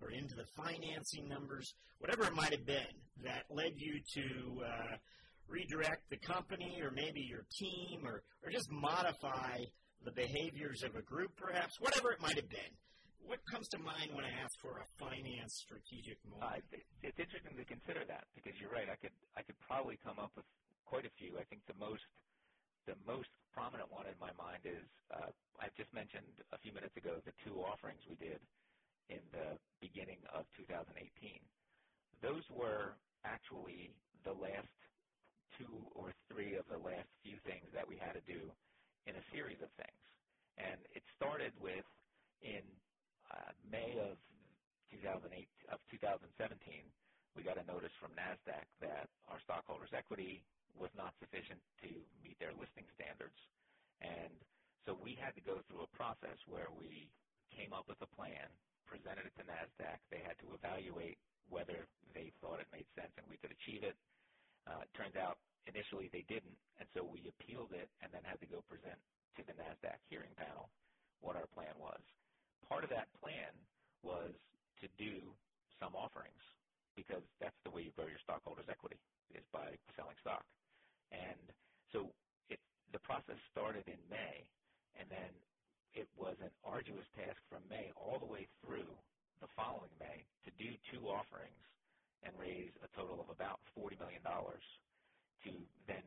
or 0.02 0.12
into 0.12 0.36
the 0.36 0.46
financing 0.56 1.28
numbers, 1.28 1.74
whatever 2.00 2.24
it 2.24 2.36
might 2.36 2.52
have 2.52 2.66
been 2.66 2.94
that 3.24 3.44
led 3.50 3.74
you 3.76 4.00
to 4.14 4.62
uh, 4.64 4.96
redirect 5.50 6.10
the 6.10 6.18
company 6.18 6.80
or 6.82 6.92
maybe 6.92 7.22
your 7.26 7.44
team 7.58 8.06
or, 8.06 8.22
or 8.46 8.50
just 8.52 8.70
modify 8.72 9.58
the 10.06 10.14
behaviors 10.16 10.84
of 10.84 10.96
a 10.96 11.04
group, 11.04 11.36
perhaps, 11.36 11.76
whatever 11.80 12.12
it 12.12 12.22
might 12.22 12.38
have 12.38 12.48
been. 12.48 12.74
What 13.26 13.44
comes 13.52 13.68
to 13.76 13.80
mind 13.82 14.16
when 14.16 14.26
I 14.26 14.34
ask 14.42 14.56
for 14.64 14.82
a 14.82 14.88
finance 14.98 15.62
strategic 15.62 16.18
moment? 16.26 16.64
Uh, 16.74 16.82
it's 17.04 17.20
interesting 17.20 17.54
to 17.60 17.66
consider 17.68 18.02
that 18.08 18.26
because 18.34 18.58
you're 18.58 18.74
right. 18.74 18.90
I 18.90 18.98
could 18.98 19.14
I 19.38 19.46
could 19.46 19.60
probably 19.62 20.02
come 20.02 20.18
up 20.18 20.34
with 20.34 20.48
quite 20.88 21.06
a 21.06 21.14
few. 21.20 21.38
I 21.38 21.46
think 21.46 21.62
the 21.70 21.78
most 21.78 22.02
the 22.90 22.98
most 23.06 23.30
prominent 23.54 23.92
one 23.94 24.10
in 24.10 24.18
my 24.18 24.34
mind 24.34 24.66
is 24.66 24.82
uh, 25.14 25.30
I 25.62 25.70
just 25.78 25.94
mentioned 25.94 26.26
a 26.50 26.58
few 26.58 26.74
minutes 26.74 26.98
ago 26.98 27.22
the 27.22 27.36
two 27.46 27.62
offerings 27.62 28.02
we 28.10 28.18
did 28.18 28.42
in 29.14 29.22
the 29.30 29.58
beginning 29.78 30.22
of 30.34 30.50
2018. 30.58 30.98
Those 32.26 32.46
were 32.50 32.98
actually 33.22 33.94
the 34.26 34.34
last 34.34 34.74
two 35.58 35.86
or 35.94 36.14
three 36.32 36.56
of 36.56 36.66
the 36.70 36.80
last 36.80 37.10
few 37.22 37.38
things 37.46 37.68
that 37.74 37.86
we 37.86 38.00
had 38.00 38.16
to 38.16 38.24
do 38.26 38.50
in 39.10 39.14
a 39.18 39.24
series 39.34 39.60
of 39.60 39.70
things. 39.76 40.04
And 40.62 40.80
it 40.94 41.04
started 41.18 41.52
with 41.58 41.86
in 42.46 42.64
uh, 43.32 43.52
May 43.68 43.98
of 44.00 44.16
2008 44.94 45.26
of 45.74 45.80
2017, 45.92 46.30
we 47.38 47.46
got 47.46 47.62
a 47.62 47.66
notice 47.70 47.94
from 48.02 48.12
Nasdaq 48.18 48.66
that 48.82 49.08
our 49.30 49.40
stockholders' 49.46 49.89
equity 50.00 50.40
was 50.80 50.90
not 50.96 51.12
sufficient 51.20 51.60
to 51.84 51.92
meet 52.24 52.40
their 52.40 52.56
listing 52.56 52.88
standards, 52.96 53.36
and 54.00 54.32
so 54.88 54.96
we 54.96 55.20
had 55.20 55.36
to 55.36 55.44
go 55.44 55.60
through 55.68 55.84
a 55.84 55.92
process 55.92 56.40
where 56.48 56.72
we 56.72 57.12
came 57.52 57.76
up 57.76 57.86
with 57.92 58.00
a 58.00 58.10
plan 58.16 58.48
presented 58.90 59.30
it 59.30 59.36
to 59.38 59.46
NASDAQ. 59.46 60.02
They 60.10 60.26
had 60.26 60.34
to 60.42 60.50
evaluate 60.58 61.22
whether 61.54 61.86
they 62.18 62.34
thought 62.42 62.58
it 62.58 62.70
made 62.74 62.90
sense 62.98 63.14
and 63.22 63.26
we 63.30 63.38
could 63.38 63.54
achieve 63.54 63.86
it. 63.86 63.94
Uh, 64.66 64.82
it 64.82 64.92
turns 64.98 65.14
out 65.14 65.38
initially 65.70 66.10
they 66.10 66.26
didn't, 66.26 66.58
and 66.82 66.90
so 66.98 67.06
we 67.06 67.30
appealed 67.30 67.70
it 67.78 67.90
and 68.02 68.10
then 68.10 68.26
had 68.26 68.42
to 68.42 68.50
go 68.50 68.66
present 68.66 68.98
to 69.38 69.46
the 69.46 69.54
NASDAQ 69.54 70.02
hearing 70.10 70.34
panel 70.34 70.74
what 71.22 71.38
our 71.38 71.46
plan 71.54 71.78
was. 71.78 72.02
Part 72.66 72.82
of 72.84 72.90
that 72.90 73.10
plan 73.22 73.54
was 74.02 74.34
to 74.82 74.88
do 74.98 75.36
some 75.78 75.94
offerings 75.94 76.42
because 77.00 77.24
that's 77.40 77.56
the 77.64 77.72
way 77.72 77.88
you 77.88 77.94
grow 77.96 78.12
your 78.12 78.20
stockholders' 78.28 78.68
equity 78.68 79.00
is 79.32 79.46
by 79.56 79.72
selling 79.96 80.20
stock. 80.20 80.44
And 81.16 81.40
so 81.96 82.12
it, 82.52 82.60
the 82.92 83.00
process 83.08 83.40
started 83.56 83.88
in 83.88 84.00
May, 84.12 84.44
and 85.00 85.08
then 85.08 85.32
it 85.96 86.10
was 86.20 86.36
an 86.44 86.52
arduous 86.68 87.08
task 87.16 87.40
from 87.48 87.64
May 87.72 87.92
all 87.96 88.20
the 88.20 88.28
way 88.30 88.48
through 88.62 88.90
the 89.40 89.50
following 89.56 89.94
May 90.00 90.28
to 90.46 90.52
do 90.60 90.76
two 90.92 91.08
offerings 91.08 91.64
and 92.24 92.36
raise 92.36 92.72
a 92.84 92.90
total 93.00 93.22
of 93.24 93.32
about 93.32 93.64
$40 93.80 93.96
million 94.00 94.22
to 94.24 95.52
then 95.88 96.04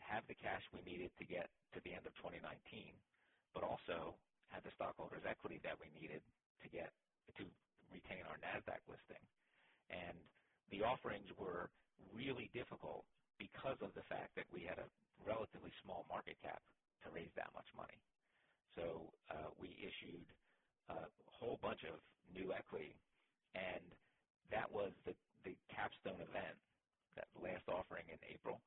have 0.00 0.24
the 0.26 0.38
cash 0.40 0.64
we 0.72 0.80
needed 0.88 1.12
to 1.20 1.26
get 1.28 1.52
to 1.76 1.78
the 1.84 1.92
end 1.92 2.06
of 2.08 2.14
2019, 2.18 2.96
but 3.52 3.62
also 3.62 4.16
have 4.50 4.64
the 4.64 4.72
stockholders' 4.74 5.22
equity 5.28 5.60
that 5.62 5.76
we 5.78 5.92
needed 6.00 6.24
to 6.64 6.68
get 6.72 6.90
to 7.38 7.44
retain 7.92 8.24
our 8.26 8.38
NASDAQ 8.40 8.80
listing. 8.88 9.22
And 9.90 10.16
the 10.70 10.82
offerings 10.86 11.28
were 11.38 11.70
really 12.14 12.50
difficult 12.54 13.06
because 13.38 13.78
of 13.82 13.94
the 13.94 14.06
fact 14.08 14.36
that 14.36 14.46
we 14.52 14.62
had 14.64 14.78
a 14.78 14.88
relatively 15.26 15.72
small 15.84 16.06
market 16.08 16.38
cap 16.42 16.62
to 17.04 17.10
raise 17.10 17.32
that 17.36 17.50
much 17.54 17.68
money. 17.76 18.00
So 18.76 19.12
uh, 19.30 19.50
we 19.60 19.74
issued 19.82 20.26
a 20.88 21.10
whole 21.26 21.58
bunch 21.62 21.82
of 21.88 22.00
new 22.32 22.52
equity, 22.54 22.96
and 23.54 23.84
that 24.50 24.70
was 24.70 24.92
the, 25.06 25.14
the 25.44 25.56
capstone 25.70 26.20
event, 26.22 26.58
that 27.16 27.28
last 27.42 27.66
offering 27.68 28.06
in 28.08 28.18
April, 28.30 28.62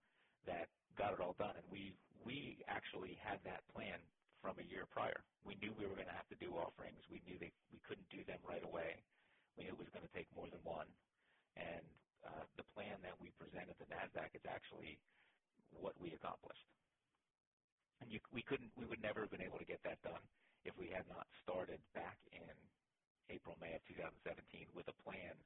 that 0.45 0.69
got 0.97 1.13
it 1.13 1.21
all 1.21 1.35
done. 1.39 1.55
And 1.57 1.67
we 1.71 1.97
we 2.25 2.63
actually 2.67 3.15
had 3.19 3.39
that 3.43 3.63
plan 3.73 3.99
from 4.41 4.59
a 4.59 4.65
year 4.71 4.87
prior. 4.91 5.23
We 5.45 5.55
knew 5.59 5.73
we 5.75 5.87
were 5.87 5.95
going 5.95 6.07
to 6.11 6.15
have 6.15 6.27
to 6.31 6.39
do 6.39 6.55
offerings. 6.55 6.99
We 7.11 7.21
knew 7.27 7.39
they, 7.39 7.51
we 7.71 7.79
couldn't 7.87 8.07
do 8.11 8.23
them 8.23 8.39
right 8.47 8.63
away. 8.63 9.03
We 9.57 9.65
knew 9.65 9.75
it 9.75 9.79
was 9.79 9.91
going 9.91 10.07
to 10.07 10.15
take 10.15 10.27
more 10.35 10.47
than 10.51 10.63
one. 10.63 10.87
And 11.57 11.85
uh, 12.25 12.45
the 12.57 12.65
plan 12.75 13.01
that 13.03 13.19
we 13.21 13.31
presented 13.37 13.77
to 13.79 13.85
NASDAQ 13.89 14.35
is 14.35 14.45
actually 14.47 14.99
what 15.71 15.95
we 15.99 16.13
accomplished 16.13 16.65
and 18.03 18.11
you, 18.11 18.19
we 18.35 18.43
couldn't, 18.43 18.71
we 18.75 18.85
would 18.85 18.99
never 19.03 19.23
have 19.23 19.31
been 19.31 19.43
able 19.43 19.59
to 19.59 19.65
get 19.67 19.79
that 19.87 20.01
done 20.03 20.23
if 20.67 20.75
we 20.79 20.91
had 20.91 21.07
not 21.07 21.27
started 21.43 21.79
back 21.95 22.19
in 22.31 22.55
April, 23.31 23.55
May 23.63 23.75
of 23.75 23.83
2017 23.87 24.75
with 24.75 24.87
a 24.91 24.97
plan 25.07 25.39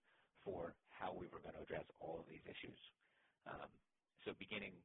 for 0.46 0.74
how 0.89 1.13
we 1.13 1.30
were 1.30 1.41
going 1.46 1.54
to 1.54 1.65
address 1.65 1.86
all 2.02 2.17
of 2.22 2.28
these 2.30 2.46
issues. 2.50 2.80
Um, 3.46 3.70
so 4.26 4.34
beginning 4.41 4.82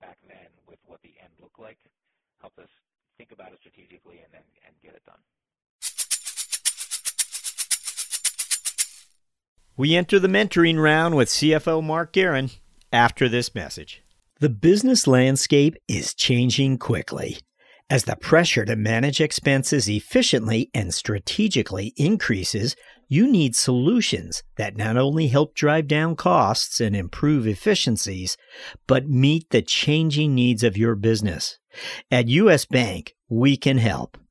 back 0.00 0.20
then 0.28 0.52
with 0.68 0.80
what 0.84 1.00
the 1.02 1.16
end 1.20 1.32
looked 1.40 1.60
like 1.60 1.80
helped 2.40 2.58
us 2.60 2.70
think 3.16 3.32
about 3.32 3.52
it 3.52 3.60
strategically 3.64 4.20
and 4.20 4.32
then 4.32 4.46
and 4.68 4.76
get 4.84 4.94
it 4.94 5.04
done. 5.08 5.22
We 9.78 9.94
enter 9.94 10.18
the 10.18 10.26
mentoring 10.26 10.82
round 10.82 11.14
with 11.14 11.28
CFO 11.28 11.84
Mark 11.84 12.12
Guerin 12.12 12.50
after 12.92 13.28
this 13.28 13.54
message. 13.54 14.02
The 14.40 14.48
business 14.48 15.06
landscape 15.06 15.76
is 15.86 16.14
changing 16.14 16.78
quickly. 16.78 17.38
As 17.88 18.02
the 18.02 18.16
pressure 18.16 18.64
to 18.64 18.74
manage 18.74 19.20
expenses 19.20 19.88
efficiently 19.88 20.68
and 20.74 20.92
strategically 20.92 21.94
increases, 21.96 22.74
you 23.06 23.30
need 23.30 23.54
solutions 23.54 24.42
that 24.56 24.76
not 24.76 24.96
only 24.96 25.28
help 25.28 25.54
drive 25.54 25.86
down 25.86 26.16
costs 26.16 26.80
and 26.80 26.96
improve 26.96 27.46
efficiencies, 27.46 28.36
but 28.88 29.08
meet 29.08 29.48
the 29.50 29.62
changing 29.62 30.34
needs 30.34 30.64
of 30.64 30.76
your 30.76 30.96
business. 30.96 31.60
At 32.10 32.26
US 32.26 32.66
Bank, 32.66 33.14
we 33.28 33.56
can 33.56 33.78
help. 33.78 34.18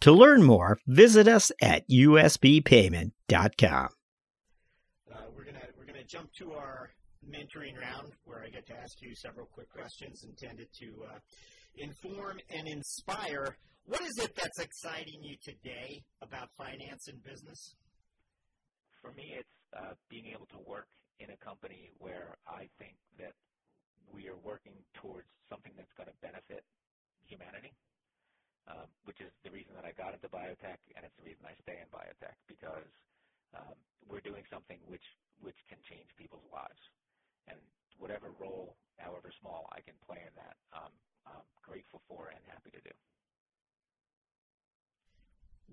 To 0.00 0.12
learn 0.12 0.42
more, 0.42 0.78
visit 0.86 1.28
us 1.28 1.52
at 1.60 1.88
usbpayment.com. 1.88 3.88
Uh, 5.10 5.16
we're 5.34 5.44
gonna 5.44 5.58
we're 5.76 5.86
gonna 5.86 6.04
jump 6.04 6.32
to 6.38 6.52
our 6.52 6.90
mentoring 7.28 7.78
round 7.80 8.12
where 8.24 8.42
I 8.42 8.48
get 8.48 8.66
to 8.66 8.74
ask 8.74 9.00
you 9.00 9.14
several 9.14 9.46
quick 9.46 9.70
questions 9.70 10.24
intended 10.24 10.68
to 10.80 11.04
uh, 11.10 11.18
inform 11.76 12.40
and 12.50 12.68
inspire. 12.68 13.56
What 13.84 14.02
is 14.02 14.18
it 14.18 14.34
that's 14.36 14.58
exciting 14.58 15.22
you 15.22 15.36
today 15.42 16.02
about 16.20 16.50
finance 16.56 17.08
and 17.08 17.22
business? 17.22 17.74
For 19.00 19.12
me, 19.12 19.34
it's 19.36 19.48
uh, 19.76 19.94
being 20.08 20.26
able 20.32 20.46
to 20.46 20.58
work 20.66 20.88
in 21.18 21.30
a 21.30 21.36
company 21.44 21.90
where 21.98 22.36
I 22.46 22.68
think 22.78 22.94
that 23.18 23.32
we 24.12 24.28
are 24.28 24.38
working 24.44 24.74
towards 24.94 25.26
something 25.48 25.72
that's 25.76 25.92
going 25.96 26.08
to 26.08 26.14
benefit 26.22 26.64
humanity 27.24 27.72
um, 28.70 28.86
which 29.04 29.18
is 29.20 29.32
the 29.42 29.50
reason 29.50 29.74
that 29.74 29.86
I 29.86 29.92
got 29.94 30.14
into 30.14 30.28
biotech, 30.30 30.78
and 30.94 31.02
it's 31.02 31.16
the 31.18 31.26
reason 31.26 31.42
I 31.46 31.54
stay 31.62 31.78
in 31.82 31.88
biotech 31.90 32.38
because 32.46 32.90
um, 33.54 33.76
we're 34.06 34.22
doing 34.22 34.44
something 34.50 34.78
which 34.86 35.04
which 35.42 35.58
can 35.66 35.78
change 35.82 36.06
people's 36.14 36.46
lives, 36.54 36.82
and 37.50 37.58
whatever 37.98 38.30
role, 38.38 38.78
however 38.98 39.30
small, 39.40 39.66
I 39.74 39.82
can 39.82 39.98
play 40.06 40.22
in 40.22 40.34
that, 40.38 40.54
um, 40.70 40.94
I'm 41.26 41.46
grateful 41.62 42.00
for 42.06 42.30
and 42.30 42.38
happy 42.46 42.70
to 42.70 42.82
do. 42.82 42.94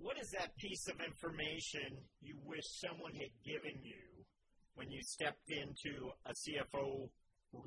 What 0.01 0.17
is 0.17 0.31
that 0.31 0.55
piece 0.57 0.87
of 0.87 0.95
information 1.01 1.97
you 2.21 2.37
wish 2.45 2.65
someone 2.79 3.13
had 3.13 3.33
given 3.43 3.77
you 3.83 4.25
when 4.75 4.89
you 4.89 5.01
stepped 5.03 5.51
into 5.51 6.09
a 6.25 6.31
CFO 6.31 7.09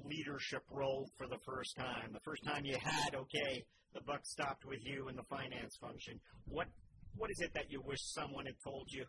leadership 0.04 0.62
role 0.70 1.08
for 1.16 1.26
the 1.26 1.38
first 1.44 1.76
time? 1.76 2.12
The 2.12 2.20
first 2.20 2.44
time 2.44 2.64
you 2.64 2.76
had, 2.80 3.14
okay, 3.14 3.64
the 3.94 4.00
buck 4.00 4.20
stopped 4.24 4.64
with 4.64 4.80
you 4.84 5.08
in 5.08 5.16
the 5.16 5.24
finance 5.24 5.76
function. 5.80 6.20
What 6.46 6.68
what 7.14 7.30
is 7.30 7.40
it 7.40 7.52
that 7.54 7.70
you 7.70 7.82
wish 7.84 8.00
someone 8.00 8.46
had 8.46 8.56
told 8.64 8.88
you? 8.90 9.04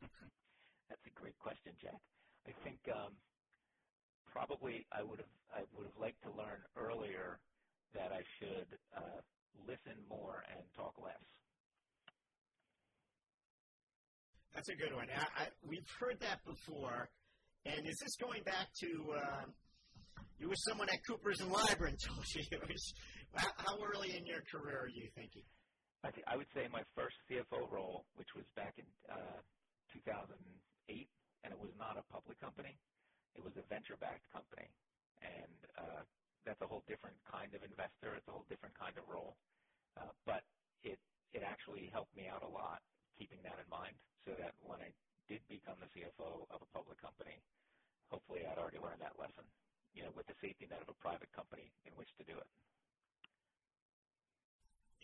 That's 0.88 1.04
a 1.06 1.20
great 1.20 1.38
question, 1.38 1.72
Jack. 1.80 2.00
I 2.48 2.52
think 2.64 2.78
um, 2.90 3.12
probably 4.32 4.86
I 4.92 5.02
would 5.02 5.18
have 5.18 5.34
I 5.54 5.60
would 5.76 5.86
have 5.86 5.98
liked 6.00 6.22
to 6.22 6.30
learn 6.30 6.60
earlier 6.76 7.38
that 7.94 8.10
I 8.12 8.22
should 8.38 8.66
uh, 8.96 9.20
listen 9.68 10.00
more 10.08 10.42
and 10.48 10.64
talk 10.74 10.94
less. 11.02 11.20
That's 14.54 14.68
a 14.68 14.74
good 14.74 14.94
one. 14.94 15.06
I, 15.08 15.44
I, 15.44 15.46
we've 15.66 15.88
heard 15.98 16.20
that 16.20 16.44
before. 16.44 17.08
And 17.64 17.86
is 17.86 17.98
this 17.98 18.16
going 18.16 18.42
back 18.42 18.68
to 18.80 18.88
uh, 19.16 19.44
you 20.42 20.50
wish 20.50 20.66
someone 20.66 20.90
at 20.90 20.98
Coopers 21.06 21.38
and 21.38 21.54
Lybrand 21.54 22.02
told 22.02 22.26
you? 22.34 22.58
How 23.38 23.78
early 23.78 24.18
in 24.18 24.26
your 24.26 24.42
career 24.50 24.90
are 24.90 24.90
you 24.90 25.06
thinking? 25.14 25.46
I, 26.02 26.10
th- 26.10 26.26
I 26.26 26.34
would 26.34 26.50
say 26.50 26.66
my 26.66 26.82
first 26.98 27.14
CFO 27.30 27.70
role, 27.70 28.02
which 28.18 28.34
was 28.34 28.42
back 28.58 28.74
in 28.74 28.84
uh, 29.06 29.38
2008, 29.94 30.34
and 31.46 31.48
it 31.54 31.60
was 31.62 31.70
not 31.78 31.94
a 31.94 32.02
public 32.10 32.42
company. 32.42 32.74
It 33.38 33.46
was 33.46 33.54
a 33.54 33.62
venture-backed 33.70 34.26
company, 34.34 34.66
and 35.22 35.56
uh, 35.78 36.02
that's 36.42 36.58
a 36.58 36.66
whole 36.66 36.82
different 36.90 37.14
kind 37.22 37.54
of 37.54 37.62
investor. 37.62 38.18
It's 38.18 38.26
a 38.26 38.34
whole 38.34 38.44
different 38.50 38.74
kind 38.74 38.98
of 38.98 39.06
role, 39.06 39.38
uh, 39.94 40.10
but 40.26 40.42
it 40.82 40.98
it 41.30 41.46
actually 41.46 41.86
helped 41.94 42.12
me 42.18 42.26
out 42.26 42.42
a 42.42 42.50
lot 42.50 42.82
keeping 43.14 43.38
that 43.46 43.62
in 43.62 43.68
mind, 43.70 43.94
so 44.26 44.34
that 44.42 44.58
when 44.58 44.82
I 44.82 44.90
did 45.30 45.40
become 45.46 45.78
the 45.78 45.88
CFO 45.94 46.50
of 46.50 46.58
a 46.58 46.68
public 46.74 46.98
company, 46.98 47.38
hopefully 48.10 48.42
I'd 48.42 48.58
already 48.58 48.82
learned 48.82 49.00
that 49.00 49.16
lesson, 49.16 49.46
you 49.94 50.02
know, 50.02 50.12
with 50.16 50.26
the 50.26 50.36
safety 50.40 50.66
net 50.68 50.80
of 50.80 50.88
a 50.88 50.98
private 51.00 51.30
company 51.32 51.70
in 51.84 51.92
which 51.96 52.08
to 52.16 52.24
do 52.24 52.36
it 52.36 52.48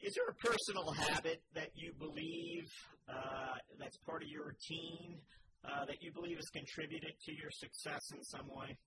is 0.02 0.14
there 0.14 0.30
a 0.30 0.38
personal 0.38 0.92
habit 0.92 1.42
that 1.54 1.74
you 1.74 1.92
believe 1.98 2.70
uh, 3.10 3.58
that's 3.78 3.98
part 4.06 4.22
of 4.22 4.28
your 4.28 4.54
routine 4.54 5.18
uh, 5.66 5.84
that 5.86 5.98
you 6.00 6.12
believe 6.12 6.36
has 6.36 6.48
contributed 6.54 7.10
to 7.26 7.32
your 7.34 7.50
success 7.50 8.02
in 8.14 8.22
some 8.22 8.46
way? 8.46 8.78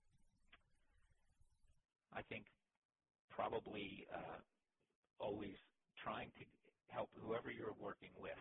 I 2.16 2.22
think 2.28 2.44
probably 3.28 4.06
uh, 4.08 4.40
always 5.20 5.56
trying 6.00 6.32
to 6.40 6.44
help 6.88 7.08
whoever 7.20 7.52
you're 7.52 7.76
working 7.76 8.12
with, 8.16 8.40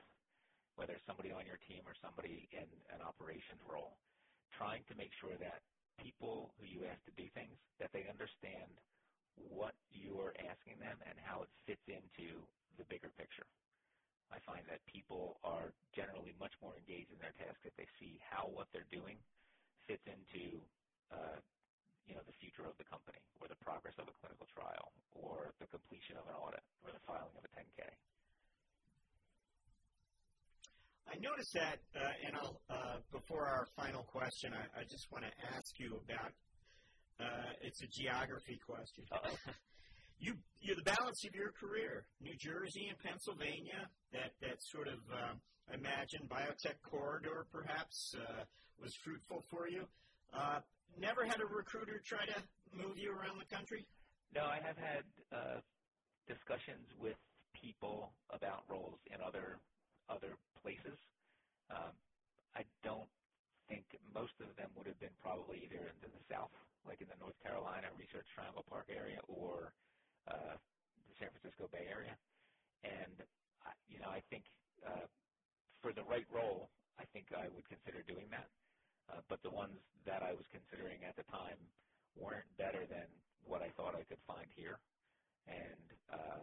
whether 0.75 0.95
somebody 1.07 1.31
on 1.31 1.43
your 1.43 1.59
team 1.67 1.83
or 1.83 1.95
somebody 1.99 2.47
in 2.51 2.67
an 2.91 3.03
operations 3.03 3.59
role, 3.67 3.99
trying 4.55 4.83
to 4.87 4.95
make 4.95 5.11
sure 5.19 5.35
that 5.39 5.59
people 6.01 6.51
who 6.57 6.65
you 6.65 6.83
ask 6.89 6.99
to 7.05 7.15
do 7.15 7.29
things, 7.37 7.53
that 7.77 7.93
they 7.93 8.09
understand 8.09 8.73
what 9.37 9.77
you're 9.93 10.33
asking 10.41 10.81
them 10.81 10.97
and 11.07 11.15
how 11.21 11.45
it 11.45 11.51
fits 11.69 11.85
into 11.87 12.41
the 12.81 12.85
bigger 12.89 13.13
picture. 13.15 13.45
I 14.31 14.39
find 14.47 14.63
that 14.71 14.81
people 14.87 15.37
are 15.43 15.75
generally 15.91 16.33
much 16.39 16.55
more 16.63 16.73
engaged 16.79 17.11
in 17.11 17.19
their 17.19 17.35
task 17.35 17.59
if 17.67 17.75
they 17.75 17.87
see 17.99 18.17
how 18.23 18.47
what 18.47 18.71
they're 18.71 18.87
doing 18.89 19.19
fits 19.85 20.03
into 20.07 20.57
uh, 21.11 21.37
you 22.07 22.15
know 22.15 22.23
the 22.25 22.37
future 22.39 22.63
of 22.63 22.75
the 22.79 22.87
company 22.87 23.19
or 23.43 23.51
the 23.51 23.59
progress 23.59 23.93
of 23.99 24.07
a 24.07 24.15
clinical 24.23 24.47
trial 24.55 24.95
or 25.13 25.51
the 25.59 25.67
completion 25.69 26.15
of 26.17 26.25
an 26.31 26.35
audit 26.39 26.63
or 26.87 26.95
the 26.95 27.03
filing 27.03 27.35
of 27.35 27.43
a 27.43 27.51
10K. 27.53 27.83
I 31.09 31.17
noticed 31.19 31.53
that, 31.53 31.79
uh, 31.95 32.25
and 32.27 32.35
I'll, 32.35 32.61
uh, 32.69 32.97
before 33.11 33.45
our 33.45 33.67
final 33.75 34.03
question, 34.03 34.53
I, 34.53 34.81
I 34.81 34.83
just 34.83 35.11
want 35.11 35.25
to 35.25 35.33
ask 35.55 35.79
you 35.79 35.99
about. 36.05 36.31
Uh, 37.19 37.53
it's 37.61 37.83
a 37.83 37.87
geography 37.87 38.59
question. 38.65 39.05
you 40.19 40.33
you're 40.61 40.75
the 40.75 40.85
balance 40.85 41.25
of 41.25 41.35
your 41.35 41.51
career, 41.53 42.05
New 42.21 42.33
Jersey 42.37 42.87
and 42.89 42.97
Pennsylvania, 42.97 43.89
that 44.13 44.33
that 44.41 44.57
sort 44.61 44.87
of 44.87 44.99
uh, 45.09 45.33
imagine 45.73 46.25
biotech 46.29 46.81
corridor 46.81 47.45
perhaps 47.51 48.15
uh, 48.17 48.43
was 48.81 48.95
fruitful 49.03 49.43
for 49.49 49.67
you. 49.67 49.85
Uh, 50.33 50.59
never 50.97 51.25
had 51.25 51.41
a 51.41 51.45
recruiter 51.45 52.01
try 52.05 52.25
to 52.25 52.37
move 52.73 52.97
you 52.97 53.11
around 53.11 53.37
the 53.37 53.55
country. 53.55 53.85
No, 54.33 54.41
I 54.45 54.59
have 54.65 54.77
had 54.77 55.03
uh, 55.31 55.59
discussions 56.27 56.87
with 56.99 57.17
people 57.53 58.13
about 58.31 58.63
roles 58.69 58.99
in 59.11 59.17
other 59.21 59.59
other 60.09 60.37
places. 60.61 60.97
Um, 61.69 61.93
I 62.55 62.63
don't 62.83 63.09
think 63.69 63.85
most 64.13 64.35
of 64.43 64.51
them 64.59 64.69
would 64.75 64.87
have 64.87 64.99
been 64.99 65.13
probably 65.23 65.63
either 65.65 65.91
in 65.91 66.11
the 66.11 66.23
South, 66.27 66.51
like 66.87 66.99
in 67.01 67.07
the 67.07 67.19
North 67.19 67.37
Carolina 67.43 67.87
Research 67.95 68.27
Triangle 68.35 68.65
Park 68.67 68.89
area, 68.91 69.19
or 69.27 69.73
uh, 70.27 70.55
the 71.07 71.13
San 71.19 71.29
Francisco 71.35 71.69
Bay 71.71 71.87
Area. 71.87 72.15
And, 72.83 73.15
you 73.87 74.01
know, 74.01 74.09
I 74.09 74.21
think 74.29 74.43
uh, 74.83 75.07
for 75.81 75.93
the 75.93 76.03
right 76.05 76.27
role, 76.33 76.69
I 76.99 77.05
think 77.13 77.29
I 77.33 77.47
would 77.53 77.67
consider 77.69 78.03
doing 78.05 78.27
that. 78.33 78.49
Uh, 79.09 79.21
but 79.29 79.41
the 79.43 79.51
ones 79.51 79.77
that 80.05 80.23
I 80.23 80.33
was 80.33 80.45
considering 80.51 81.03
at 81.03 81.15
the 81.15 81.25
time 81.31 81.57
weren't 82.15 82.47
better 82.57 82.85
than 82.89 83.07
what 83.45 83.61
I 83.61 83.69
thought 83.75 83.95
I 83.95 84.03
could 84.05 84.21
find 84.27 84.47
here. 84.55 84.77
And 85.47 85.87
uh, 86.11 86.39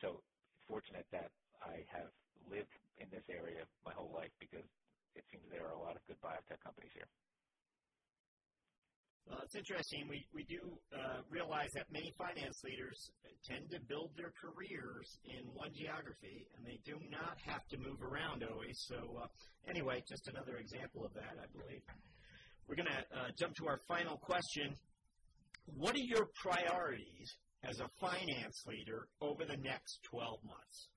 so 0.00 0.22
fortunate 0.66 1.06
that 1.12 1.30
I 1.60 1.84
have 1.92 2.10
lived 2.48 2.72
in 3.00 3.08
this 3.10 3.26
area 3.30 3.64
my 3.84 3.92
whole 3.94 4.12
life 4.14 4.32
because 4.38 4.66
it 5.14 5.24
seems 5.30 5.44
there 5.50 5.66
are 5.66 5.74
a 5.74 5.82
lot 5.82 5.96
of 5.96 6.02
good 6.06 6.20
biotech 6.22 6.60
companies 6.62 6.92
here. 6.94 7.08
Well, 9.28 9.44
it's 9.44 9.54
interesting. 9.54 10.08
We, 10.08 10.24
we 10.32 10.44
do 10.48 10.80
uh, 10.88 11.20
realize 11.28 11.68
that 11.74 11.84
many 11.92 12.14
finance 12.16 12.64
leaders 12.64 12.96
tend 13.44 13.68
to 13.76 13.78
build 13.84 14.16
their 14.16 14.32
careers 14.32 15.04
in 15.28 15.44
one 15.52 15.68
geography, 15.76 16.48
and 16.56 16.64
they 16.64 16.80
do 16.84 16.96
not 17.12 17.36
have 17.44 17.60
to 17.68 17.76
move 17.76 18.00
around 18.00 18.40
always. 18.40 18.80
So, 18.88 18.96
uh, 19.20 19.28
anyway, 19.68 20.02
just 20.08 20.28
another 20.32 20.56
example 20.56 21.04
of 21.04 21.12
that, 21.12 21.36
I 21.36 21.46
believe. 21.52 21.84
We're 22.66 22.80
going 22.80 22.88
to 22.88 23.04
uh, 23.12 23.28
jump 23.38 23.54
to 23.56 23.68
our 23.68 23.80
final 23.86 24.16
question. 24.16 24.72
What 25.76 25.94
are 25.94 26.08
your 26.08 26.28
priorities 26.40 27.28
as 27.64 27.80
a 27.80 27.88
finance 28.00 28.64
leader 28.66 29.08
over 29.20 29.44
the 29.44 29.60
next 29.60 30.00
12 30.08 30.40
months? 30.44 30.88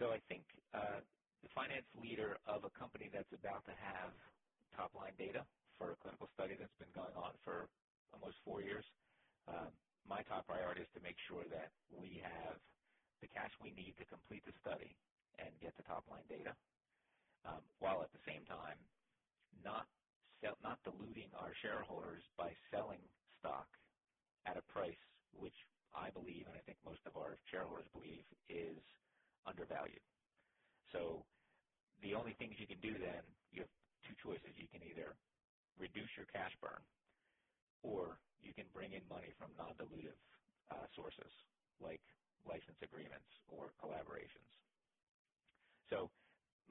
So, 0.00 0.12
I 0.12 0.20
think 0.28 0.46
uh, 0.74 1.00
the 1.42 1.50
finance 1.54 1.86
leader 1.94 2.38
of 2.46 2.64
a 2.64 2.70
company 2.78 3.10
that's 3.12 3.32
about 3.32 3.64
to 3.66 3.74
have 3.74 4.14
top 4.76 4.94
line 4.94 5.14
data 5.18 5.46
for 5.78 5.92
a 5.92 5.96
clinical 5.96 6.28
study 6.34 6.56
that's 6.58 6.74
been 6.78 6.92
going 6.94 7.14
on 7.16 7.34
for 7.44 7.70
almost 8.12 8.36
four 8.44 8.62
years. 8.62 8.84
Um, 9.48 9.72
my 10.06 10.22
top 10.24 10.46
priority 10.46 10.82
is 10.82 10.88
to 10.94 11.00
make 11.00 11.16
sure 11.28 11.44
that 11.50 11.72
we 11.90 12.20
have 12.22 12.58
the 13.22 13.28
cash 13.28 13.52
we 13.62 13.72
need 13.72 13.94
to 13.98 14.06
complete 14.06 14.44
the 14.46 14.52
study 14.60 14.96
and 15.38 15.58
get 15.60 15.76
the 15.76 15.84
top-line 15.84 16.26
data, 16.28 16.56
um, 17.44 17.62
while 17.78 18.02
at 18.02 18.12
the 18.12 18.22
same 18.26 18.44
time 18.46 18.78
not 19.64 19.88
not 20.62 20.78
diluting 20.84 21.30
our 21.34 21.52
shareholders 21.62 22.22
by 22.36 22.52
selling 22.70 23.02
stock 23.40 23.68
at 24.46 24.56
a 24.56 24.62
price 24.72 24.98
which 25.32 25.56
I 25.94 26.10
believe, 26.10 26.46
and 26.46 26.56
I 26.56 26.62
think 26.62 26.78
most 26.84 27.00
of 27.06 27.16
our 27.16 27.38
shareholders 27.50 27.86
believe, 27.92 28.24
is 28.48 28.78
undervalued. 29.46 30.02
So 30.92 31.24
the 32.02 32.14
only 32.14 32.34
things 32.36 32.58
you 32.58 32.66
can 32.66 32.80
do 32.82 32.94
then, 32.98 33.22
you 33.52 33.62
have 33.62 33.74
two 34.04 34.16
choices. 34.20 34.52
You 34.58 34.68
can 34.68 34.82
either 34.82 35.14
reduce 35.78 36.10
your 36.18 36.26
cash 36.30 36.52
burn, 36.60 36.82
or 37.82 38.18
you 38.42 38.52
can 38.52 38.66
bring 38.74 38.92
in 38.92 39.02
money 39.08 39.32
from 39.38 39.54
non-dilutive 39.56 40.18
uh, 40.70 40.86
sources 40.94 41.30
like 41.80 42.02
license 42.46 42.78
agreements 42.82 43.28
or 43.48 43.70
collaborations. 43.78 44.50
So 45.90 46.10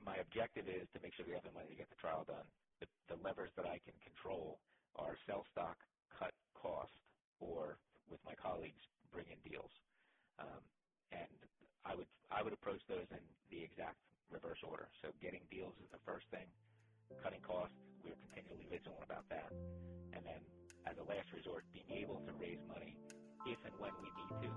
my 0.03 0.17
objective 0.19 0.67
is 0.67 0.87
to 0.93 0.99
make 0.99 1.13
sure 1.15 1.25
we 1.25 1.37
have 1.37 1.45
the 1.47 1.55
money 1.55 1.69
to 1.71 1.79
get 1.79 1.89
the 1.89 1.99
trial 1.99 2.25
done. 2.27 2.45
The, 2.81 2.87
the 3.07 3.17
levers 3.21 3.53
that 3.55 3.65
I 3.65 3.79
can 3.85 3.93
control 4.01 4.59
are 4.97 5.15
sell 5.29 5.45
stock, 5.51 5.77
cut 6.11 6.33
cost, 6.57 6.91
or 7.39 7.77
with 8.09 8.19
my 8.25 8.35
colleagues, 8.35 8.81
bring 9.13 9.25
in 9.31 9.39
deals. 9.45 9.71
Um, 10.41 10.61
and 11.11 11.37
I 11.85 11.95
would 11.95 12.07
I 12.31 12.41
would 12.41 12.53
approach 12.53 12.81
those 12.87 13.07
in 13.11 13.23
the 13.51 13.63
exact 13.63 13.99
reverse 14.31 14.59
order. 14.63 14.87
So 15.03 15.11
getting 15.21 15.43
deals 15.51 15.75
is 15.83 15.89
the 15.91 16.01
first 16.07 16.25
thing, 16.31 16.47
cutting 17.23 17.43
costs 17.43 17.75
we're 18.03 18.17
continually 18.33 18.65
vigilant 18.69 19.03
about 19.05 19.27
that. 19.29 19.51
And 20.13 20.25
then, 20.25 20.41
as 20.89 20.97
a 20.97 21.05
last 21.05 21.29
resort, 21.33 21.63
being 21.73 22.01
able 22.01 22.21
to 22.25 22.33
raise 22.41 22.61
money 22.67 22.97
if 23.45 23.57
and 23.65 23.73
when 23.77 23.91
we 24.01 24.09
need 24.09 24.33
to, 24.45 24.49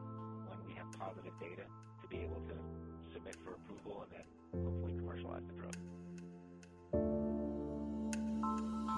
when 0.49 0.61
we 0.67 0.75
have 0.75 0.89
positive 0.99 1.33
data, 1.41 1.65
to 2.03 2.07
be 2.09 2.25
able 2.25 2.41
to 2.49 2.57
submit 3.13 3.37
for 3.45 3.55
approval 3.55 4.05
and 4.05 4.11
then 4.13 4.27
hopefully 4.65 4.93
commercialize 4.97 5.45
the 5.47 5.57
drug. 5.57 5.77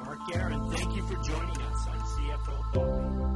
Mark 0.05 0.21
Guerin, 0.31 0.63
thank 0.71 0.95
you 0.95 1.03
for 1.07 1.17
joining 1.23 1.59
us 1.63 1.87
on 1.89 1.99
CFO 1.99 2.73
Thought 2.75 3.36